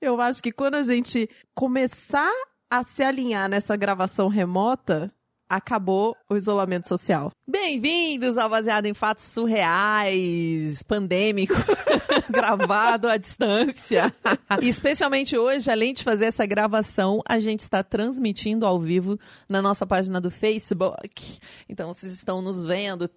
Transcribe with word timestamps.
Eu 0.00 0.20
acho 0.20 0.42
que 0.42 0.52
quando 0.52 0.74
a 0.74 0.82
gente 0.82 1.28
começar 1.54 2.32
a 2.70 2.82
se 2.82 3.02
alinhar 3.02 3.48
nessa 3.48 3.76
gravação 3.76 4.28
remota, 4.28 5.12
acabou 5.48 6.14
o 6.28 6.36
isolamento 6.36 6.86
social. 6.86 7.30
Bem-vindos 7.46 8.36
ao 8.36 8.50
Baseado 8.50 8.84
em 8.86 8.92
Fatos 8.92 9.24
Surreais, 9.24 10.82
pandêmico, 10.82 11.54
gravado 12.28 13.08
à 13.08 13.16
distância. 13.16 14.14
E 14.60 14.68
especialmente 14.68 15.36
hoje, 15.38 15.70
além 15.70 15.94
de 15.94 16.04
fazer 16.04 16.26
essa 16.26 16.44
gravação, 16.44 17.22
a 17.26 17.38
gente 17.38 17.60
está 17.60 17.82
transmitindo 17.82 18.66
ao 18.66 18.78
vivo 18.78 19.18
na 19.48 19.62
nossa 19.62 19.86
página 19.86 20.20
do 20.20 20.30
Facebook. 20.30 21.38
Então 21.68 21.92
vocês 21.92 22.12
estão 22.12 22.42
nos 22.42 22.62
vendo. 22.62 23.08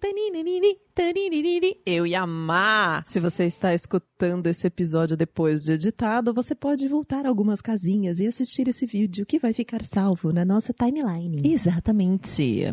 Eu 1.84 2.06
e 2.06 2.14
a 2.14 2.26
Má. 2.26 3.02
Se 3.04 3.20
você 3.20 3.44
está 3.44 3.74
escutando 3.74 4.46
esse 4.46 4.66
episódio 4.66 5.16
depois 5.16 5.62
de 5.62 5.72
editado, 5.72 6.32
você 6.32 6.54
pode 6.54 6.88
voltar 6.88 7.26
algumas 7.26 7.60
casinhas 7.60 8.20
e 8.20 8.26
assistir 8.26 8.68
esse 8.68 8.86
vídeo 8.86 9.26
que 9.26 9.38
vai 9.38 9.52
ficar 9.52 9.82
salvo 9.82 10.32
na 10.32 10.44
nossa 10.44 10.72
timeline. 10.72 11.42
Exatamente. 11.44 12.21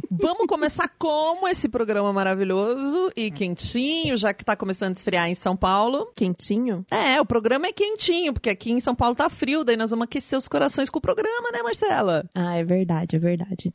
Vamos 0.09 0.45
começar 0.47 0.89
como 0.97 1.47
esse 1.47 1.67
programa 1.69 2.11
maravilhoso 2.11 3.11
e 3.15 3.31
quentinho, 3.31 4.17
já 4.17 4.33
que 4.33 4.43
tá 4.43 4.55
começando 4.55 4.91
a 4.91 4.97
esfriar 4.97 5.29
em 5.29 5.35
São 5.35 5.55
Paulo. 5.55 6.11
Quentinho? 6.15 6.85
É, 6.91 7.19
o 7.19 7.25
programa 7.25 7.67
é 7.67 7.71
quentinho, 7.71 8.33
porque 8.33 8.49
aqui 8.49 8.71
em 8.71 8.79
São 8.79 8.95
Paulo 8.95 9.15
tá 9.15 9.29
frio, 9.29 9.63
daí 9.63 9.77
nós 9.77 9.89
vamos 9.91 10.03
aquecer 10.03 10.37
os 10.37 10.47
corações 10.47 10.89
com 10.89 10.99
o 10.99 11.01
programa, 11.01 11.51
né, 11.51 11.61
Marcela? 11.61 12.29
Ah, 12.33 12.55
é 12.55 12.63
verdade, 12.63 13.15
é 13.15 13.19
verdade. 13.19 13.73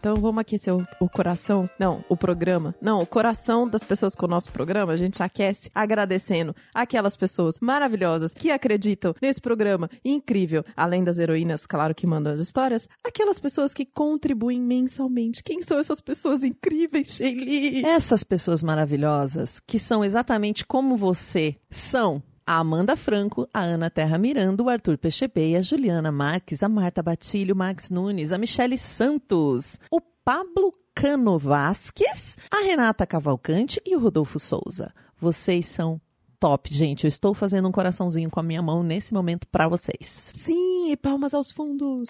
Então 0.00 0.16
vamos 0.16 0.40
aquecer 0.40 0.74
o, 0.74 0.86
o, 0.98 1.10
coração. 1.10 1.68
Não, 1.78 2.02
o 2.08 2.16
programa. 2.16 2.74
Não, 2.80 3.02
o 3.02 3.06
coração 3.06 3.68
das 3.68 3.84
pessoas 3.84 4.14
com 4.14 4.24
o 4.24 4.28
nosso 4.28 4.50
programa. 4.50 4.94
A 4.94 4.96
gente 4.96 5.22
aquece 5.22 5.70
agradecendo 5.74 6.56
aquelas 6.74 7.18
pessoas 7.18 7.60
maravilhosas 7.60 8.32
que 8.32 8.50
acreditam 8.50 9.14
nesse 9.20 9.42
programa 9.42 9.90
incrível. 10.02 10.64
Além 10.74 11.04
das 11.04 11.18
heroínas, 11.18 11.66
claro, 11.66 11.94
que 11.94 12.06
mandam 12.06 12.32
as 12.32 12.40
histórias. 12.40 12.88
Aquelas 13.04 13.38
pessoas 13.38 13.74
que 13.74 13.84
contribuem 13.84 14.58
mensalmente. 14.58 15.42
Quem 15.42 15.60
são 15.60 15.78
essas 15.78 16.00
pessoas 16.00 16.42
incríveis, 16.42 17.16
Shelly? 17.16 17.84
Essas 17.84 18.24
pessoas 18.24 18.62
maravilhosas 18.62 19.60
que 19.60 19.78
são 19.78 20.02
exatamente 20.02 20.64
como 20.64 20.96
você 20.96 21.56
são 21.70 22.22
a 22.50 22.58
Amanda 22.58 22.96
Franco, 22.96 23.48
a 23.54 23.60
Ana 23.60 23.88
Terra 23.88 24.18
Miranda, 24.18 24.60
o 24.60 24.68
Arthur 24.68 24.98
Pechebei, 24.98 25.54
a 25.54 25.62
Juliana 25.62 26.10
Marques, 26.10 26.64
a 26.64 26.68
Marta 26.68 27.00
Batilho, 27.00 27.54
Max 27.54 27.90
Nunes, 27.90 28.32
a 28.32 28.38
Michele 28.38 28.76
Santos, 28.76 29.78
o 29.88 30.00
Pablo 30.00 30.72
Cano 30.92 31.38
Vasques, 31.38 32.36
a 32.50 32.64
Renata 32.64 33.06
Cavalcante 33.06 33.80
e 33.86 33.94
o 33.94 34.00
Rodolfo 34.00 34.40
Souza. 34.40 34.92
Vocês 35.16 35.68
são 35.68 36.00
top, 36.40 36.74
gente. 36.74 37.04
Eu 37.04 37.08
estou 37.08 37.34
fazendo 37.34 37.68
um 37.68 37.72
coraçãozinho 37.72 38.30
com 38.30 38.40
a 38.40 38.42
minha 38.42 38.62
mão 38.62 38.82
nesse 38.82 39.12
momento 39.12 39.46
para 39.46 39.68
vocês. 39.68 40.32
Sim, 40.34 40.90
e 40.90 40.96
palmas 40.96 41.34
aos 41.34 41.52
fundos. 41.52 42.08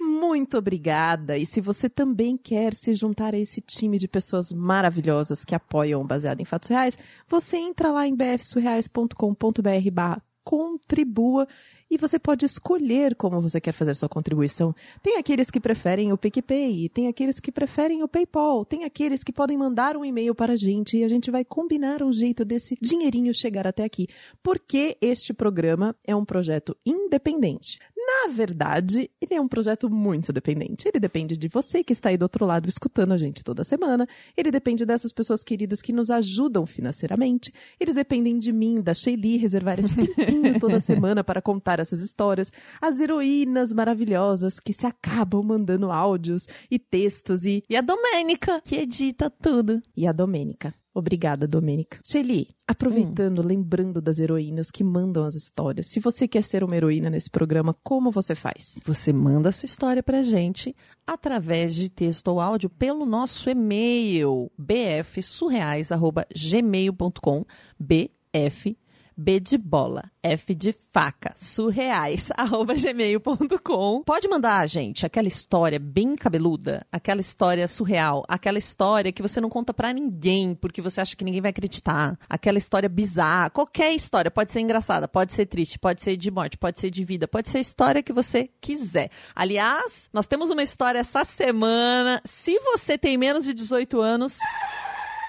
Muito 0.00 0.58
obrigada. 0.58 1.38
E 1.38 1.46
se 1.46 1.60
você 1.60 1.88
também 1.88 2.36
quer 2.36 2.74
se 2.74 2.92
juntar 2.94 3.32
a 3.34 3.38
esse 3.38 3.60
time 3.60 3.98
de 3.98 4.08
pessoas 4.08 4.52
maravilhosas 4.52 5.44
que 5.44 5.54
apoiam 5.54 6.04
Baseado 6.04 6.40
em 6.40 6.44
Fatos 6.44 6.68
Reais, 6.68 6.98
você 7.28 7.56
entra 7.56 7.92
lá 7.92 8.06
em 8.06 8.14
bfsurreais.com.br 8.14 9.90
barra 9.92 10.22
contribua 10.48 11.46
e 11.90 11.96
você 11.96 12.18
pode 12.18 12.44
escolher 12.44 13.14
como 13.14 13.40
você 13.40 13.60
quer 13.60 13.72
fazer 13.72 13.94
sua 13.94 14.08
contribuição. 14.08 14.74
Tem 15.02 15.16
aqueles 15.16 15.50
que 15.50 15.60
preferem 15.60 16.12
o 16.12 16.18
PicPay, 16.18 16.88
tem 16.88 17.08
aqueles 17.08 17.40
que 17.40 17.50
preferem 17.50 18.02
o 18.02 18.08
PayPal, 18.08 18.64
tem 18.64 18.84
aqueles 18.84 19.24
que 19.24 19.32
podem 19.32 19.56
mandar 19.56 19.96
um 19.96 20.04
e-mail 20.04 20.34
para 20.34 20.52
a 20.52 20.56
gente 20.56 20.96
e 20.96 21.04
a 21.04 21.08
gente 21.08 21.30
vai 21.30 21.44
combinar 21.44 22.02
um 22.02 22.12
jeito 22.12 22.44
desse 22.44 22.76
dinheirinho 22.80 23.32
chegar 23.32 23.66
até 23.66 23.84
aqui. 23.84 24.06
Porque 24.42 24.96
este 25.00 25.32
programa 25.32 25.94
é 26.06 26.14
um 26.14 26.24
projeto 26.24 26.76
independente. 26.84 27.78
Na 28.20 28.32
verdade, 28.32 29.08
ele 29.20 29.34
é 29.34 29.40
um 29.40 29.46
projeto 29.46 29.88
muito 29.88 30.32
dependente. 30.32 30.88
Ele 30.88 30.98
depende 30.98 31.36
de 31.36 31.46
você 31.46 31.84
que 31.84 31.92
está 31.92 32.08
aí 32.08 32.16
do 32.16 32.24
outro 32.24 32.44
lado 32.44 32.68
escutando 32.68 33.12
a 33.12 33.18
gente 33.18 33.44
toda 33.44 33.62
semana. 33.62 34.08
Ele 34.36 34.50
depende 34.50 34.84
dessas 34.84 35.12
pessoas 35.12 35.44
queridas 35.44 35.80
que 35.80 35.92
nos 35.92 36.10
ajudam 36.10 36.66
financeiramente. 36.66 37.52
Eles 37.78 37.94
dependem 37.94 38.38
de 38.38 38.50
mim, 38.52 38.80
da 38.80 38.92
Shelly, 38.92 39.36
reservar 39.36 39.78
esse 39.78 39.94
tempinho 39.94 40.58
toda 40.58 40.80
semana 40.80 41.22
para 41.22 41.40
contar 41.40 41.78
essas 41.78 42.02
histórias. 42.02 42.50
As 42.80 42.98
heroínas 42.98 43.72
maravilhosas 43.72 44.58
que 44.58 44.72
se 44.72 44.86
acabam 44.86 45.42
mandando 45.44 45.92
áudios 45.92 46.46
e 46.68 46.78
textos 46.78 47.44
e. 47.44 47.62
E 47.70 47.76
a 47.76 47.80
Domênica, 47.80 48.60
que 48.64 48.76
edita 48.76 49.30
tudo. 49.30 49.80
E 49.96 50.08
a 50.08 50.12
Domênica. 50.12 50.74
Obrigada, 50.98 51.46
Domênica. 51.46 52.00
Shelly, 52.04 52.48
aproveitando, 52.66 53.38
hum. 53.38 53.46
lembrando 53.46 54.02
das 54.02 54.18
heroínas 54.18 54.68
que 54.68 54.82
mandam 54.82 55.24
as 55.24 55.36
histórias. 55.36 55.86
Se 55.86 56.00
você 56.00 56.26
quer 56.26 56.42
ser 56.42 56.64
uma 56.64 56.74
heroína 56.74 57.08
nesse 57.08 57.30
programa, 57.30 57.72
como 57.84 58.10
você 58.10 58.34
faz? 58.34 58.80
Você 58.84 59.12
manda 59.12 59.48
a 59.48 59.52
sua 59.52 59.66
história 59.66 60.02
pra 60.02 60.22
gente 60.22 60.74
através 61.06 61.72
de 61.72 61.88
texto 61.88 62.26
ou 62.26 62.40
áudio 62.40 62.68
pelo 62.68 63.06
nosso 63.06 63.48
e-mail 63.48 64.50
bfsurreais@gmail.com 64.58 67.44
bf 67.78 68.76
B 69.20 69.40
de 69.40 69.58
bola, 69.58 70.12
F 70.22 70.54
de 70.54 70.72
faca, 70.92 71.34
surreais, 71.36 72.28
arroba 72.38 72.74
gmail.com. 72.74 74.04
Pode 74.04 74.28
mandar, 74.28 74.64
gente, 74.68 75.04
aquela 75.04 75.26
história 75.26 75.80
bem 75.80 76.14
cabeluda, 76.14 76.86
aquela 76.92 77.20
história 77.20 77.66
surreal, 77.66 78.24
aquela 78.28 78.58
história 78.58 79.10
que 79.10 79.20
você 79.20 79.40
não 79.40 79.50
conta 79.50 79.74
para 79.74 79.92
ninguém 79.92 80.54
porque 80.54 80.80
você 80.80 81.00
acha 81.00 81.16
que 81.16 81.24
ninguém 81.24 81.40
vai 81.40 81.50
acreditar, 81.50 82.16
aquela 82.28 82.58
história 82.58 82.88
bizarra, 82.88 83.50
qualquer 83.50 83.92
história, 83.92 84.30
pode 84.30 84.52
ser 84.52 84.60
engraçada, 84.60 85.08
pode 85.08 85.32
ser 85.32 85.46
triste, 85.46 85.80
pode 85.80 86.00
ser 86.00 86.16
de 86.16 86.30
morte, 86.30 86.56
pode 86.56 86.78
ser 86.78 86.88
de 86.88 87.04
vida, 87.04 87.26
pode 87.26 87.48
ser 87.48 87.58
a 87.58 87.62
história 87.62 88.02
que 88.04 88.12
você 88.12 88.48
quiser. 88.60 89.10
Aliás, 89.34 90.08
nós 90.12 90.28
temos 90.28 90.48
uma 90.48 90.62
história 90.62 91.00
essa 91.00 91.24
semana. 91.24 92.22
Se 92.24 92.56
você 92.60 92.96
tem 92.96 93.16
menos 93.16 93.44
de 93.44 93.52
18 93.52 94.00
anos, 94.00 94.38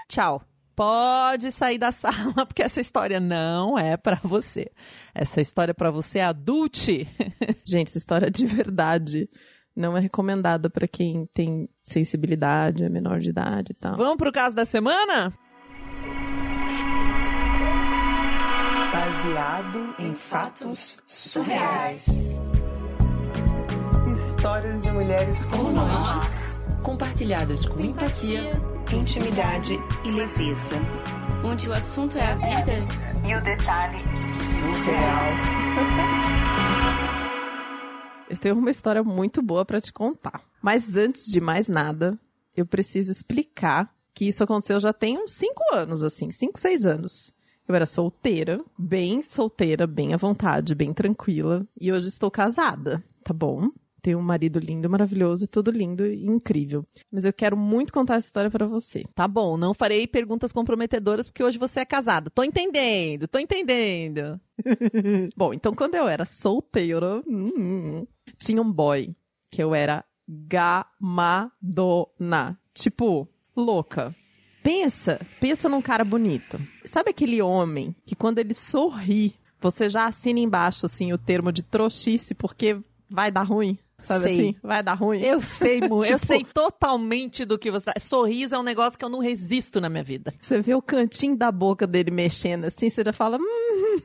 tchau 0.08 0.49
pode 0.80 1.52
sair 1.52 1.78
da 1.78 1.92
sala, 1.92 2.46
porque 2.46 2.64
essa 2.64 2.80
história 2.80 3.20
não 3.20 3.78
é 3.78 3.98
para 3.98 4.18
você. 4.24 4.72
Essa 5.14 5.42
história 5.42 5.72
é 5.72 5.74
para 5.74 5.92
você 5.92 6.22
adulte. 6.22 7.06
Gente, 7.68 7.90
essa 7.90 7.98
história 7.98 8.32
de 8.32 8.46
verdade 8.46 9.30
não 9.76 9.98
é 9.98 10.00
recomendada 10.00 10.70
para 10.70 10.88
quem 10.88 11.26
tem 11.34 11.68
sensibilidade, 11.86 12.86
é 12.86 12.90
menor 12.90 13.20
de 13.20 13.30
idade 13.30 13.74
e 13.74 13.76
tal. 13.76 13.98
Vamos 13.98 14.16
pro 14.16 14.32
caso 14.32 14.56
da 14.56 14.66
semana? 14.66 15.34
Baseado 18.94 19.96
em 20.00 20.14
fatos 20.14 20.98
surreais. 21.06 22.08
Histórias 24.14 24.82
de 24.82 24.92
mulheres 24.92 25.44
como 25.46 25.72
nós, 25.72 26.58
compartilhadas 26.82 27.66
com 27.66 27.80
empatia 27.82 28.69
intimidade 28.96 29.74
e 30.06 30.10
leveza. 30.12 30.76
Onde 31.44 31.70
o 31.70 31.74
assunto 31.74 32.18
é 32.18 32.26
a 32.26 32.36
vida 32.36 32.74
e 33.28 33.36
o 33.36 33.44
detalhe 33.44 34.04
surreal. 34.32 35.70
Eu 38.30 38.38
tenho 38.38 38.58
uma 38.58 38.70
história 38.70 39.04
muito 39.04 39.42
boa 39.42 39.66
para 39.66 39.82
te 39.82 39.92
contar. 39.92 40.44
Mas 40.62 40.96
antes 40.96 41.26
de 41.26 41.40
mais 41.40 41.68
nada, 41.68 42.20
eu 42.56 42.66
preciso 42.66 43.12
explicar 43.12 43.94
que 44.14 44.28
isso 44.28 44.44
aconteceu 44.44 44.80
já 44.80 44.92
tem 44.92 45.18
uns 45.18 45.34
5 45.34 45.54
anos, 45.74 46.04
assim, 46.04 46.32
5, 46.32 46.60
6 46.60 46.86
anos. 46.86 47.34
Eu 47.68 47.76
era 47.76 47.86
solteira, 47.86 48.60
bem 48.78 49.22
solteira, 49.24 49.86
bem 49.86 50.14
à 50.14 50.18
vontade, 50.18 50.76
bem 50.76 50.92
tranquila. 50.94 51.66
E 51.80 51.92
hoje 51.92 52.08
estou 52.08 52.30
casada, 52.30 53.04
tá 53.24 53.34
bom? 53.34 53.70
Tenho 54.10 54.18
um 54.18 54.24
marido 54.24 54.58
lindo, 54.58 54.90
maravilhoso, 54.90 55.46
tudo 55.48 55.70
lindo 55.70 56.04
e 56.04 56.26
incrível. 56.26 56.84
Mas 57.12 57.26
eu 57.26 57.32
quero 57.32 57.56
muito 57.56 57.94
contar 57.94 58.16
essa 58.16 58.26
história 58.26 58.50
para 58.50 58.66
você. 58.66 59.06
Tá 59.14 59.28
bom, 59.28 59.56
não 59.56 59.72
farei 59.72 60.08
perguntas 60.08 60.52
comprometedoras 60.52 61.28
porque 61.28 61.44
hoje 61.44 61.60
você 61.60 61.82
é 61.82 61.86
casado. 61.86 62.32
Tô 62.32 62.44
entendendo, 62.44 63.28
tô 63.28 63.38
entendendo. 63.38 64.42
bom, 65.38 65.54
então 65.54 65.76
quando 65.76 65.94
eu 65.94 66.08
era 66.08 66.26
solteira, 66.26 67.22
hum, 67.28 68.08
tinha 68.40 68.60
um 68.60 68.74
boy 68.74 69.16
que 69.52 69.62
eu 69.62 69.76
era 69.76 70.04
gamadona. 70.28 71.54
Tipo, 72.74 73.30
louca. 73.56 74.16
Pensa, 74.64 75.22
pensa 75.40 75.70
num 75.70 75.84
cara 75.84 76.04
bonito. 76.04 76.60
Sabe 76.84 77.12
aquele 77.12 77.44
homem 77.44 77.96
que 78.08 78.16
quando 78.16 78.40
ele 78.40 78.56
sorri, 78.56 79.36
você 79.62 79.88
já 79.88 80.08
assina 80.08 80.40
embaixo 80.40 80.88
assim 80.88 81.14
o 81.14 81.18
termo 81.20 81.52
de 81.52 81.62
trouxice 81.62 82.34
porque 82.34 82.76
vai 83.08 83.32
dar 83.32 83.44
ruim? 83.44 83.78
Sabe 84.02 84.26
sei. 84.26 84.34
assim? 84.34 84.56
Vai 84.64 84.82
dar 84.82 84.94
ruim. 84.94 85.22
Eu 85.22 85.42
sei, 85.42 85.82
tipo... 85.82 86.04
eu 86.06 86.18
sei 86.18 86.44
totalmente 86.44 87.46
do 87.46 87.58
que 87.58 87.70
você 87.70 87.86
tá. 87.86 88.00
Sorriso 88.00 88.56
é 88.56 88.60
um 88.60 88.64
negócio 88.64 88.98
que 88.98 89.06
eu 89.06 89.10
não 89.10 89.20
resisto 89.20 89.80
na 89.80 89.90
minha 89.90 90.04
vida. 90.04 90.34
Você 90.42 90.62
vê 90.62 90.74
o 90.74 90.82
cantinho 90.82 91.36
da 91.36 91.52
boca 91.52 91.86
dele 91.86 92.12
mexendo 92.12 92.66
assim, 92.66 92.90
você 92.90 93.04
já 93.04 93.14
fala. 93.14 93.38
Hum, 93.38 94.00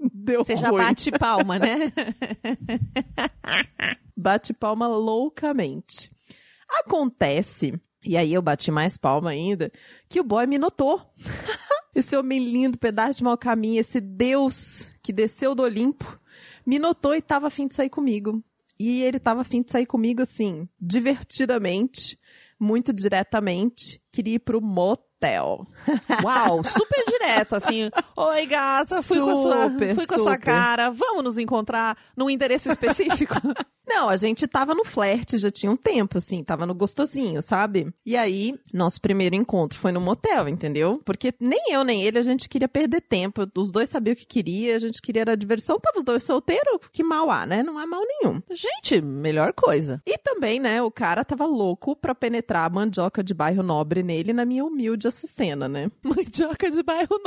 deu 0.12 0.44
Você 0.44 0.54
ruim. 0.54 0.62
já 0.62 0.72
bate 0.72 1.10
palma, 1.10 1.58
né? 1.58 1.92
bate 4.16 4.52
palma 4.52 4.86
loucamente. 4.86 6.10
Acontece 6.68 7.72
E 8.04 8.16
aí 8.16 8.32
eu 8.32 8.40
bati 8.40 8.70
mais 8.70 8.96
palma 8.96 9.30
ainda, 9.30 9.72
que 10.08 10.20
o 10.20 10.24
boy 10.24 10.46
me 10.46 10.58
notou. 10.58 11.02
esse 11.94 12.16
homem 12.16 12.38
lindo, 12.38 12.78
pedaço 12.78 13.18
de 13.18 13.24
mau 13.24 13.36
caminho, 13.36 13.80
esse 13.80 14.00
Deus 14.00 14.88
que 15.02 15.12
desceu 15.12 15.54
do 15.54 15.62
Olimpo, 15.62 16.18
me 16.64 16.78
notou 16.78 17.14
e 17.14 17.20
tava 17.22 17.48
afim 17.48 17.66
de 17.66 17.74
sair 17.74 17.90
comigo. 17.90 18.42
E 18.82 19.02
ele 19.02 19.20
tava 19.20 19.42
afim 19.42 19.60
de 19.60 19.70
sair 19.70 19.84
comigo, 19.84 20.22
assim, 20.22 20.66
divertidamente, 20.80 22.18
muito 22.58 22.94
diretamente. 22.94 24.00
Queria 24.12 24.34
ir 24.34 24.38
pro 24.40 24.60
motel. 24.60 25.66
Uau, 26.24 26.64
super 26.64 27.04
direto, 27.06 27.54
assim. 27.56 27.90
Oi, 28.16 28.46
gata, 28.46 29.02
fui, 29.02 29.20
com, 29.20 29.30
a 29.30 29.36
sua, 29.36 29.68
Super, 29.68 29.94
fui 29.94 30.06
com 30.06 30.14
a 30.14 30.18
sua 30.18 30.32
super. 30.32 30.44
cara. 30.44 30.90
Vamos 30.90 31.24
nos 31.24 31.38
encontrar 31.38 31.96
num 32.16 32.30
endereço 32.30 32.68
específico? 32.70 33.34
Não, 33.86 34.08
a 34.08 34.16
gente 34.16 34.46
tava 34.46 34.72
no 34.72 34.84
flerte, 34.84 35.36
já 35.36 35.50
tinha 35.50 35.70
um 35.70 35.76
tempo, 35.76 36.18
assim, 36.18 36.44
tava 36.44 36.64
no 36.64 36.72
gostosinho, 36.72 37.42
sabe? 37.42 37.92
E 38.06 38.16
aí, 38.16 38.54
nosso 38.72 39.00
primeiro 39.00 39.34
encontro 39.34 39.76
foi 39.76 39.90
no 39.90 40.00
motel, 40.00 40.48
entendeu? 40.48 41.02
Porque 41.04 41.34
nem 41.40 41.72
eu 41.72 41.82
nem 41.82 42.04
ele 42.04 42.16
a 42.16 42.22
gente 42.22 42.48
queria 42.48 42.68
perder 42.68 43.00
tempo. 43.00 43.48
Os 43.56 43.72
dois 43.72 43.90
sabiam 43.90 44.12
o 44.12 44.16
que 44.16 44.24
queria, 44.24 44.76
a 44.76 44.78
gente 44.78 45.02
queria 45.02 45.22
era 45.22 45.36
diversão. 45.36 45.80
Tava 45.80 45.98
os 45.98 46.04
dois 46.04 46.22
solteiros, 46.22 46.78
que 46.92 47.02
mal 47.02 47.28
há, 47.32 47.44
né? 47.44 47.64
Não 47.64 47.78
há 47.78 47.86
mal 47.86 48.00
nenhum. 48.06 48.40
Gente, 48.52 49.02
melhor 49.02 49.52
coisa. 49.52 50.00
E 50.06 50.16
também, 50.18 50.60
né, 50.60 50.80
o 50.80 50.90
cara 50.90 51.24
tava 51.24 51.44
louco 51.44 51.96
pra 51.96 52.14
penetrar 52.14 52.66
a 52.66 52.70
mandioca 52.70 53.24
de 53.24 53.34
bairro 53.34 53.62
nobre 53.62 53.99
nele 54.02 54.32
na 54.32 54.44
minha 54.44 54.64
humilde 54.64 55.08
açucena, 55.08 55.68
né? 55.68 55.90
Mandioca 56.02 56.70
de 56.70 56.82
bairro 56.82 57.20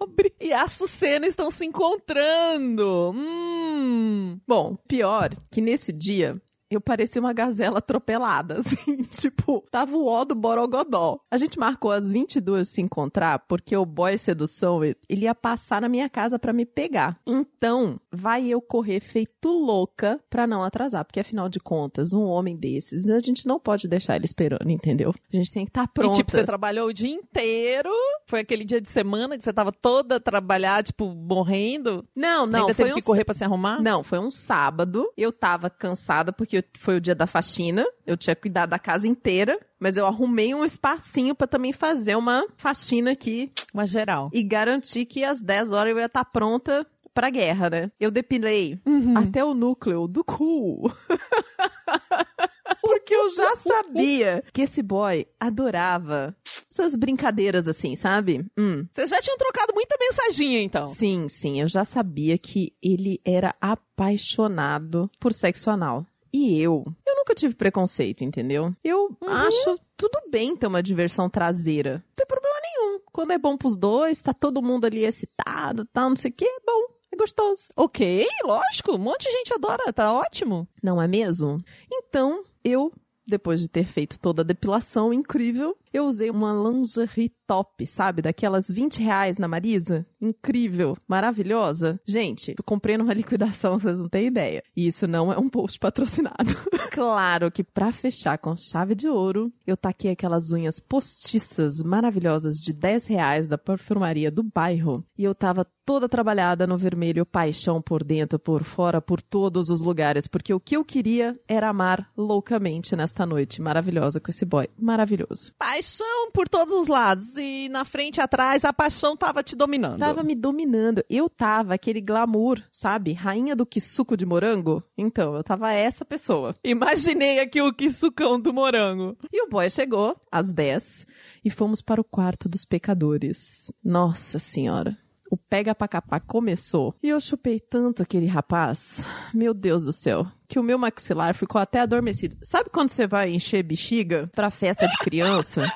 nobre. 0.00 0.32
E 0.40 0.52
a 0.52 0.62
Açucena 0.62 1.26
estão 1.26 1.50
se 1.50 1.64
encontrando. 1.64 3.12
Hum. 3.14 4.38
Bom, 4.46 4.76
pior 4.88 5.30
que 5.50 5.60
nesse 5.60 5.92
dia 5.92 6.40
eu 6.70 6.80
parecia 6.80 7.20
uma 7.20 7.32
gazela 7.32 7.78
atropelada, 7.78 8.58
assim, 8.60 9.02
tipo, 9.04 9.64
tava 9.70 9.96
o 9.96 10.06
ó 10.06 10.24
do 10.24 10.34
Borogodó. 10.34 11.20
A 11.30 11.38
gente 11.38 11.58
marcou 11.58 11.90
às 11.90 12.10
22 12.10 12.66
de 12.66 12.72
se 12.74 12.82
encontrar 12.82 13.40
porque 13.40 13.76
o 13.76 13.86
boy 13.86 14.16
sedução, 14.18 14.82
ele 14.84 14.96
ia 15.08 15.34
passar 15.34 15.80
na 15.80 15.88
minha 15.88 16.08
casa 16.08 16.38
pra 16.38 16.52
me 16.52 16.66
pegar. 16.66 17.18
Então, 17.26 18.00
vai 18.12 18.46
eu 18.46 18.60
correr 18.60 19.00
feito 19.00 19.48
louca 19.48 20.20
pra 20.28 20.46
não 20.46 20.62
atrasar, 20.62 21.04
porque 21.04 21.20
afinal 21.20 21.48
de 21.48 21.58
contas, 21.58 22.12
um 22.12 22.24
homem 22.24 22.56
desses, 22.56 23.08
a 23.08 23.20
gente 23.20 23.46
não 23.46 23.58
pode 23.58 23.88
deixar 23.88 24.16
ele 24.16 24.26
esperando, 24.26 24.70
entendeu? 24.70 25.14
A 25.32 25.36
gente 25.36 25.52
tem 25.52 25.64
que 25.64 25.70
estar 25.70 25.86
tá 25.86 25.92
pronta. 25.92 26.14
E 26.14 26.16
tipo, 26.16 26.30
você 26.30 26.44
trabalhou 26.44 26.88
o 26.88 26.92
dia 26.92 27.10
inteiro. 27.10 27.90
Foi 28.26 28.40
aquele 28.40 28.64
dia 28.64 28.80
de 28.80 28.88
semana 28.88 29.38
que 29.38 29.44
você 29.44 29.52
tava 29.52 29.72
toda 29.72 30.20
trabalhar, 30.20 30.82
tipo, 30.82 31.06
morrendo. 31.14 32.04
Não, 32.14 32.46
não, 32.46 32.60
Ainda 32.60 32.74
foi 32.74 32.84
teve 32.84 32.92
um 32.92 33.00
que 33.00 33.06
correr 33.06 33.24
pra 33.24 33.34
se 33.34 33.44
arrumar? 33.44 33.82
Não, 33.82 34.04
foi 34.04 34.18
um 34.18 34.30
sábado. 34.30 35.10
Eu 35.16 35.32
tava 35.32 35.70
cansada 35.70 36.32
porque 36.32 36.57
foi 36.78 36.96
o 36.96 37.00
dia 37.00 37.14
da 37.14 37.26
faxina. 37.26 37.86
Eu 38.06 38.16
tinha 38.16 38.34
cuidado 38.36 38.70
da 38.70 38.78
casa 38.78 39.06
inteira. 39.08 39.58
Mas 39.80 39.96
eu 39.96 40.06
arrumei 40.06 40.54
um 40.54 40.64
espacinho 40.64 41.34
pra 41.34 41.46
também 41.46 41.72
fazer 41.72 42.16
uma 42.16 42.44
faxina 42.56 43.12
aqui 43.12 43.52
Uma 43.72 43.86
geral. 43.86 44.28
e 44.32 44.42
garantir 44.42 45.04
que 45.04 45.22
às 45.22 45.40
10 45.40 45.70
horas 45.72 45.92
eu 45.92 45.98
ia 46.00 46.06
estar 46.06 46.24
pronta 46.24 46.84
pra 47.14 47.30
guerra, 47.30 47.70
né? 47.70 47.90
Eu 47.98 48.10
depilei 48.10 48.80
até 49.16 49.44
o 49.44 49.54
núcleo 49.54 50.08
do 50.08 50.24
cu. 50.24 50.90
Porque 52.80 53.14
eu 53.14 53.30
já 53.30 53.56
sabia 53.56 54.42
que 54.52 54.62
esse 54.62 54.82
boy 54.82 55.26
adorava 55.38 56.34
essas 56.70 56.94
brincadeiras 56.94 57.66
assim, 57.68 57.96
sabe? 57.96 58.44
Hum. 58.58 58.86
Vocês 58.92 59.10
já 59.10 59.20
tinham 59.20 59.36
trocado 59.36 59.72
muita 59.74 59.96
mensaginha, 59.98 60.60
então. 60.60 60.84
Sim, 60.84 61.26
sim, 61.28 61.60
eu 61.60 61.68
já 61.68 61.84
sabia 61.84 62.36
que 62.38 62.72
ele 62.82 63.20
era 63.24 63.54
apaixonado 63.60 65.10
por 65.18 65.32
sexo 65.32 65.70
anal. 65.70 66.04
E 66.32 66.60
eu? 66.60 66.82
Eu 67.06 67.16
nunca 67.16 67.34
tive 67.34 67.54
preconceito, 67.54 68.22
entendeu? 68.22 68.74
Eu 68.84 69.16
acho 69.26 69.78
tudo 69.96 70.18
bem 70.30 70.56
ter 70.56 70.66
uma 70.66 70.82
diversão 70.82 71.28
traseira. 71.28 72.04
Não 72.08 72.14
tem 72.14 72.26
problema 72.26 72.56
nenhum. 72.62 73.00
Quando 73.12 73.32
é 73.32 73.38
bom 73.38 73.56
pros 73.56 73.76
dois, 73.76 74.20
tá 74.20 74.32
todo 74.32 74.62
mundo 74.62 74.84
ali 74.84 75.04
excitado, 75.04 75.84
tal, 75.86 76.10
não 76.10 76.16
sei 76.16 76.30
o 76.30 76.34
que, 76.34 76.44
é 76.44 76.60
bom. 76.64 76.98
É 77.12 77.16
gostoso. 77.16 77.68
Ok, 77.74 78.26
lógico. 78.44 78.94
Um 78.94 78.98
monte 78.98 79.24
de 79.24 79.30
gente 79.32 79.52
adora, 79.54 79.92
tá 79.92 80.12
ótimo. 80.12 80.68
Não 80.82 81.00
é 81.00 81.08
mesmo? 81.08 81.62
Então, 81.90 82.42
eu, 82.62 82.92
depois 83.26 83.60
de 83.60 83.68
ter 83.68 83.84
feito 83.84 84.18
toda 84.18 84.42
a 84.42 84.44
depilação 84.44 85.12
incrível, 85.12 85.76
eu 85.92 86.04
usei 86.04 86.30
uma 86.30 86.52
lingerie 86.52 87.32
top, 87.46 87.86
sabe? 87.86 88.22
Daquelas 88.22 88.68
20 88.68 89.02
reais 89.02 89.38
na 89.38 89.48
Marisa. 89.48 90.04
Incrível, 90.20 90.96
maravilhosa. 91.06 92.00
Gente, 92.06 92.54
eu 92.56 92.64
comprei 92.64 92.96
numa 92.96 93.14
liquidação, 93.14 93.78
vocês 93.78 93.98
não 93.98 94.08
têm 94.08 94.26
ideia. 94.26 94.62
E 94.76 94.86
isso 94.86 95.06
não 95.06 95.32
é 95.32 95.38
um 95.38 95.48
post 95.48 95.78
patrocinado. 95.78 96.54
claro 96.92 97.50
que 97.50 97.64
pra 97.64 97.92
fechar 97.92 98.38
com 98.38 98.54
chave 98.56 98.94
de 98.94 99.08
ouro, 99.08 99.52
eu 99.66 99.76
taquei 99.76 100.12
aquelas 100.12 100.50
unhas 100.50 100.80
postiças 100.80 101.82
maravilhosas 101.82 102.56
de 102.56 102.72
10 102.72 103.06
reais 103.06 103.46
da 103.46 103.58
perfumaria 103.58 104.30
do 104.30 104.42
bairro. 104.42 105.04
E 105.16 105.24
eu 105.24 105.34
tava 105.34 105.66
toda 105.88 106.06
trabalhada 106.06 106.66
no 106.66 106.76
vermelho, 106.76 107.24
paixão 107.24 107.80
por 107.80 108.04
dentro, 108.04 108.38
por 108.38 108.62
fora, 108.62 109.00
por 109.00 109.22
todos 109.22 109.70
os 109.70 109.80
lugares, 109.80 110.26
porque 110.26 110.52
o 110.52 110.60
que 110.60 110.76
eu 110.76 110.84
queria 110.84 111.34
era 111.48 111.70
amar 111.70 112.10
loucamente 112.14 112.94
nesta 112.94 113.24
noite 113.24 113.62
maravilhosa 113.62 114.20
com 114.20 114.30
esse 114.30 114.44
boy. 114.44 114.68
Maravilhoso. 114.78 115.54
Paixão 115.78 116.32
por 116.32 116.48
todos 116.48 116.74
os 116.74 116.88
lados. 116.88 117.36
E 117.36 117.68
na 117.68 117.84
frente 117.84 118.16
e 118.16 118.20
atrás, 118.20 118.64
a 118.64 118.72
paixão 118.72 119.16
tava 119.16 119.44
te 119.44 119.54
dominando. 119.54 120.00
Tava 120.00 120.24
me 120.24 120.34
dominando. 120.34 121.04
Eu 121.08 121.28
tava 121.28 121.72
aquele 121.72 122.00
glamour, 122.00 122.60
sabe? 122.72 123.12
Rainha 123.12 123.54
do 123.54 123.64
que 123.64 123.80
suco 123.80 124.16
de 124.16 124.26
morango. 124.26 124.82
Então, 124.96 125.36
eu 125.36 125.44
tava 125.44 125.72
essa 125.72 126.04
pessoa. 126.04 126.56
Imaginei 126.64 127.38
aqui 127.38 127.62
o 127.62 127.72
sucão 127.92 128.40
do 128.40 128.52
morango. 128.52 129.16
E 129.32 129.40
o 129.40 129.48
boy 129.48 129.70
chegou 129.70 130.20
às 130.32 130.50
10 130.50 131.06
e 131.44 131.48
fomos 131.48 131.80
para 131.80 132.00
o 132.00 132.04
quarto 132.04 132.48
dos 132.48 132.64
pecadores. 132.64 133.70
Nossa 133.84 134.40
senhora. 134.40 134.98
O 135.30 135.36
pega 135.36 135.74
pra 135.74 135.86
capar 135.86 136.20
começou. 136.20 136.94
E 137.02 137.08
eu 137.08 137.20
chupei 137.20 137.60
tanto 137.60 138.02
aquele 138.02 138.26
rapaz. 138.26 139.06
Meu 139.34 139.52
Deus 139.52 139.84
do 139.84 139.92
céu. 139.92 140.26
Que 140.48 140.58
o 140.58 140.62
meu 140.62 140.78
maxilar 140.78 141.34
ficou 141.34 141.60
até 141.60 141.80
adormecido. 141.80 142.34
Sabe 142.42 142.70
quando 142.70 142.88
você 142.88 143.06
vai 143.06 143.30
encher 143.30 143.62
bexiga 143.62 144.26
pra 144.34 144.50
festa 144.50 144.88
de 144.88 144.96
criança? 144.96 145.70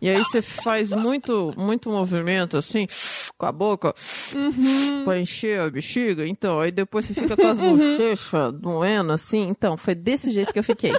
e 0.00 0.08
aí 0.08 0.18
você 0.18 0.40
faz 0.40 0.90
muito, 0.90 1.52
muito 1.56 1.90
movimento 1.90 2.56
assim, 2.56 2.86
com 3.36 3.46
a 3.46 3.50
boca, 3.50 3.92
pra 5.04 5.18
encher 5.18 5.60
a 5.60 5.68
bexiga? 5.68 6.24
Então, 6.24 6.60
aí 6.60 6.70
depois 6.70 7.04
você 7.04 7.14
fica 7.14 7.36
com 7.36 7.46
as 7.46 7.58
bochechas 7.58 8.52
doendo 8.52 9.12
assim. 9.12 9.48
Então, 9.48 9.76
foi 9.76 9.96
desse 9.96 10.30
jeito 10.30 10.52
que 10.52 10.58
eu 10.60 10.64
fiquei. 10.64 10.92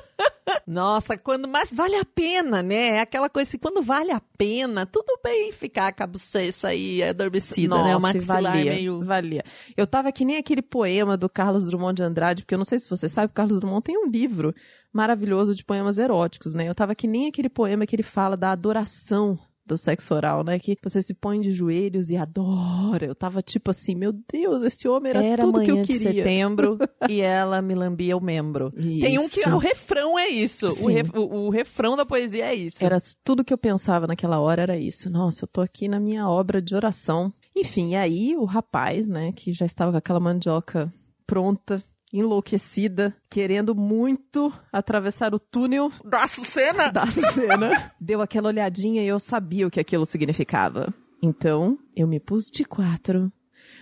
Nossa, 0.65 1.17
quando 1.17 1.47
mais 1.47 1.73
vale 1.73 1.95
a 1.95 2.05
pena, 2.05 2.63
né? 2.63 2.97
É 2.97 2.99
aquela 3.01 3.29
coisa 3.29 3.49
assim, 3.49 3.57
quando 3.57 3.81
vale 3.81 4.11
a 4.11 4.21
pena, 4.37 4.85
tudo 4.85 5.19
bem 5.23 5.51
ficar 5.51 5.93
com 5.93 6.03
a 6.03 6.07
bochecha 6.07 6.69
aí 6.69 7.03
adormecida, 7.03 7.75
né? 7.75 7.95
O 7.95 7.99
Nossa, 7.99 8.17
e 8.17 8.21
maxilar 8.21 8.53
valia, 8.53 8.71
meio... 8.71 9.03
valia. 9.03 9.43
Eu 9.75 9.85
tava 9.85 10.11
que 10.11 10.23
nem 10.23 10.37
aquele 10.37 10.61
poema 10.61 11.17
do 11.17 11.29
Carlos 11.29 11.65
Drummond 11.65 11.95
de 11.95 12.03
Andrade, 12.03 12.43
porque 12.43 12.53
eu 12.53 12.57
não 12.57 12.65
sei 12.65 12.79
se 12.79 12.89
você 12.89 13.09
sabe, 13.09 13.27
o 13.27 13.35
Carlos 13.35 13.59
Drummond 13.59 13.83
tem 13.83 13.97
um 13.97 14.09
livro 14.09 14.53
maravilhoso 14.91 15.53
de 15.53 15.63
poemas 15.63 15.97
eróticos, 15.97 16.53
né? 16.53 16.69
Eu 16.69 16.75
tava 16.75 16.95
que 16.95 17.07
nem 17.07 17.27
aquele 17.27 17.49
poema 17.49 17.85
que 17.85 17.95
ele 17.95 18.03
fala 18.03 18.37
da 18.37 18.51
adoração 18.51 19.37
do 19.65 19.77
sexo 19.77 20.13
oral, 20.13 20.43
né? 20.43 20.59
Que 20.59 20.75
você 20.83 21.01
se 21.01 21.13
põe 21.13 21.39
de 21.39 21.51
joelhos 21.51 22.09
e 22.09 22.17
adora. 22.17 23.05
Eu 23.05 23.15
tava 23.15 23.41
tipo 23.41 23.71
assim, 23.71 23.95
meu 23.95 24.11
Deus, 24.31 24.63
esse 24.63 24.87
homem 24.87 25.11
era, 25.11 25.23
Era 25.23 25.43
tudo 25.43 25.61
que 25.61 25.71
eu 25.71 25.75
manhã 25.75 25.85
de 25.85 25.93
queria. 25.93 26.13
setembro 26.13 26.77
e 27.09 27.21
ela 27.21 27.61
me 27.61 27.73
lambia 27.73 28.17
o 28.17 28.21
membro. 28.21 28.71
Tem 28.71 29.17
um 29.19 29.29
que 29.29 29.39
Isso. 29.39 29.49
o 29.49 29.57
refrão 29.57 30.19
é 30.19 30.27
isso. 30.27 30.67
O, 30.67 30.87
ref- 30.87 31.13
o- 31.15 31.45
o 31.45 31.49
refrão 31.49 31.95
da 31.95 32.05
poesia 32.05 32.45
é 32.45 32.55
isso. 32.55 32.83
Era 32.83 32.97
tudo 33.23 33.43
que 33.43 33.53
eu 33.53 33.57
pensava 33.57 34.05
naquela 34.07 34.39
hora 34.39 34.61
era 34.61 34.77
isso. 34.77 35.09
Nossa, 35.09 35.43
eu 35.45 35.47
tô 35.47 35.61
aqui 35.61 35.87
na 35.87 35.99
minha 35.99 36.27
obra 36.29 36.61
de 36.61 36.75
oração. 36.75 37.31
Enfim, 37.55 37.91
e 37.91 37.95
aí 37.95 38.35
o 38.35 38.45
rapaz, 38.45 39.07
né, 39.07 39.31
que 39.31 39.51
já 39.51 39.65
estava 39.65 39.91
com 39.91 39.97
aquela 39.97 40.19
mandioca 40.19 40.91
pronta, 41.25 41.83
enlouquecida, 42.13 43.13
querendo 43.29 43.73
muito 43.75 44.53
atravessar 44.71 45.33
o 45.33 45.39
túnel 45.39 45.91
Da 46.05 46.27
cena? 46.27 46.91
da 46.91 47.05
cena, 47.07 47.91
deu 47.99 48.21
aquela 48.21 48.49
olhadinha 48.49 49.01
e 49.03 49.07
eu 49.07 49.19
sabia 49.19 49.65
o 49.67 49.71
que 49.71 49.79
aquilo 49.79 50.05
significava. 50.05 50.93
Então, 51.21 51.77
eu 51.95 52.07
me 52.07 52.19
pus 52.19 52.51
de 52.51 52.63
quatro, 52.65 53.31